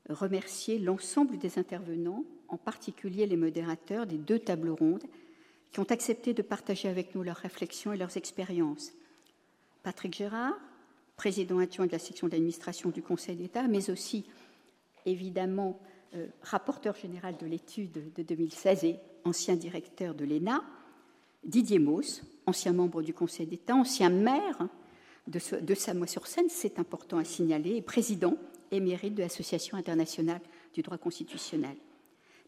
remercier 0.08 0.78
l'ensemble 0.78 1.38
des 1.38 1.58
intervenants, 1.58 2.24
en 2.48 2.56
particulier 2.56 3.26
les 3.26 3.36
modérateurs 3.36 4.06
des 4.06 4.16
deux 4.16 4.38
tables 4.38 4.70
rondes, 4.70 5.04
qui 5.70 5.80
ont 5.80 5.90
accepté 5.90 6.32
de 6.32 6.42
partager 6.42 6.88
avec 6.88 7.14
nous 7.14 7.22
leurs 7.22 7.36
réflexions 7.36 7.92
et 7.92 7.98
leurs 7.98 8.16
expériences. 8.16 8.92
Patrick 9.82 10.14
Gérard, 10.14 10.58
président 11.16 11.58
adjoint 11.58 11.86
de 11.86 11.92
la 11.92 11.98
section 11.98 12.28
d'administration 12.28 12.90
du 12.90 13.02
Conseil 13.02 13.36
d'État, 13.36 13.68
mais 13.68 13.90
aussi 13.90 14.24
évidemment 15.10 15.80
euh, 16.14 16.26
rapporteur 16.42 16.94
général 16.94 17.36
de 17.36 17.46
l'étude 17.46 18.12
de 18.14 18.22
2016 18.22 18.84
et 18.84 18.96
ancien 19.24 19.56
directeur 19.56 20.14
de 20.14 20.24
l'ENA, 20.24 20.62
Didier 21.44 21.78
Mauss, 21.78 22.22
ancien 22.46 22.72
membre 22.72 23.02
du 23.02 23.14
Conseil 23.14 23.46
d'État, 23.46 23.74
ancien 23.74 24.10
maire 24.10 24.68
de, 25.26 25.40
de 25.60 25.74
Samois-sur-Seine, 25.74 26.48
c'est 26.48 26.78
important 26.78 27.18
à 27.18 27.24
signaler, 27.24 27.76
et 27.76 27.82
président 27.82 28.36
émérite 28.70 29.14
de 29.14 29.22
l'Association 29.22 29.76
internationale 29.76 30.40
du 30.74 30.82
droit 30.82 30.98
constitutionnel. 30.98 31.76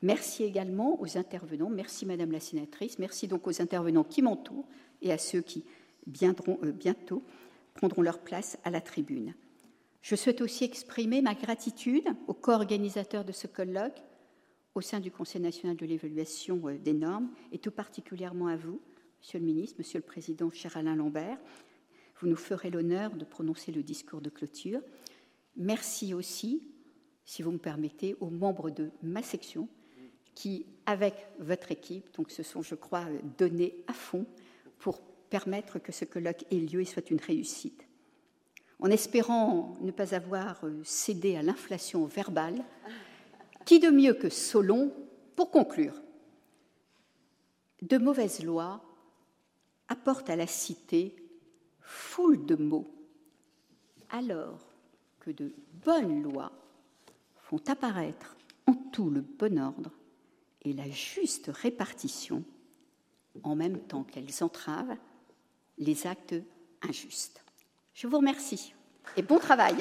Merci 0.03 0.45
également 0.45 1.01
aux 1.01 1.19
intervenants, 1.19 1.69
merci 1.69 2.07
Madame 2.07 2.33
la 2.33 2.41
sénatrice, 2.41 2.99
merci 2.99 3.29
donc 3.29 3.47
aux 3.47 3.61
intervenants 3.61 4.05
qui 4.05 4.23
m'entourent 4.23 4.67
et 5.03 5.13
à 5.13 5.19
ceux 5.19 5.43
qui 5.43 5.65
viendront 6.07 6.59
euh, 6.63 6.73
bientôt 6.73 7.23
prendront 7.75 8.03
leur 8.03 8.21
place 8.21 8.59
à 8.65 8.71
la 8.71 8.81
tribune. 8.81 9.35
Je 10.03 10.17
souhaite 10.17 10.41
aussi 10.41 10.65
exprimer 10.65 11.21
ma 11.21 11.35
gratitude 11.35 12.09
aux 12.27 12.35
co-organisateurs 12.35 13.25
de 13.25 13.33
ce 13.33 13.47
colloque 13.47 14.03
au 14.75 14.81
sein 14.81 15.01
du 15.01 15.11
Conseil 15.11 15.41
national 15.41 15.77
de 15.77 15.85
l'évaluation 15.85 16.69
euh, 16.69 16.79
des 16.79 16.95
normes 16.95 17.31
et 17.53 17.59
tout 17.59 17.71
particulièrement 17.71 18.47
à 18.47 18.57
vous, 18.57 18.81
Monsieur 19.21 19.39
le 19.39 19.45
ministre, 19.45 19.77
Monsieur 19.79 19.99
le 19.99 20.05
Président, 20.05 20.51
cher 20.51 20.77
Alain 20.77 20.97
Lambert. 20.97 21.39
Vous 22.21 22.29
nous 22.29 22.37
ferez 22.37 22.71
l'honneur 22.71 23.15
de 23.15 23.25
prononcer 23.25 23.73
le 23.73 23.83
discours 23.83 24.21
de 24.21 24.31
clôture. 24.31 24.81
Merci 25.57 26.15
aussi, 26.15 26.63
si 27.25 27.43
vous 27.43 27.51
me 27.51 27.59
permettez, 27.59 28.17
aux 28.21 28.31
membres 28.31 28.71
de 28.71 28.91
ma 29.03 29.23
section 29.23 29.69
qui, 30.35 30.65
avec 30.87 31.15
votre 31.39 31.73
équipe, 31.73 32.15
donc 32.15 32.31
se 32.31 32.43
sont, 32.43 32.63
je 32.63 32.75
crois, 32.75 33.05
donnés 33.37 33.85
à 33.89 33.93
fond 33.93 34.25
pour 34.79 35.01
permettre 35.29 35.79
que 35.79 35.93
ce 35.93 36.05
colloque 36.05 36.45
ait 36.51 36.57
lieu 36.57 36.81
et 36.81 36.87
soit 36.87 37.11
une 37.11 37.21
réussite. 37.21 37.90
En 38.81 38.91
espérant 38.91 39.77
ne 39.81 39.91
pas 39.91 40.15
avoir 40.15 40.63
cédé 40.85 41.37
à 41.37 41.43
l'inflation 41.43 42.07
verbale, 42.07 42.65
qui 43.65 43.79
de 43.79 43.91
mieux 43.91 44.15
que 44.15 44.31
Solon 44.31 44.93
pour 45.37 45.51
conclure? 45.51 46.01
De 47.83 47.99
mauvaises 47.99 48.43
lois 48.43 48.83
apportent 49.89 50.31
à 50.31 50.37
la 50.37 50.47
cité 50.47 51.15
foule 51.81 52.47
de 52.47 52.57
mots. 52.57 52.91
Alors, 54.09 54.59
que 55.21 55.31
de 55.31 55.53
bonnes 55.85 56.23
lois 56.23 56.53
font 57.43 57.61
apparaître 57.67 58.37
en 58.67 58.75
tout 58.75 59.11
le 59.11 59.21
bon 59.21 59.59
ordre 59.59 59.91
et 60.63 60.73
la 60.73 60.89
juste 60.89 61.51
répartition, 61.53 62.45
en 63.43 63.55
même 63.55 63.81
temps 63.81 64.05
qu'elles 64.05 64.43
entravent 64.43 64.97
les 65.79 66.07
actes 66.07 66.35
injustes. 66.83 67.40
Je 68.01 68.07
vous 68.07 68.17
remercie 68.17 68.73
et 69.15 69.21
bon 69.21 69.39
travail. 69.39 69.77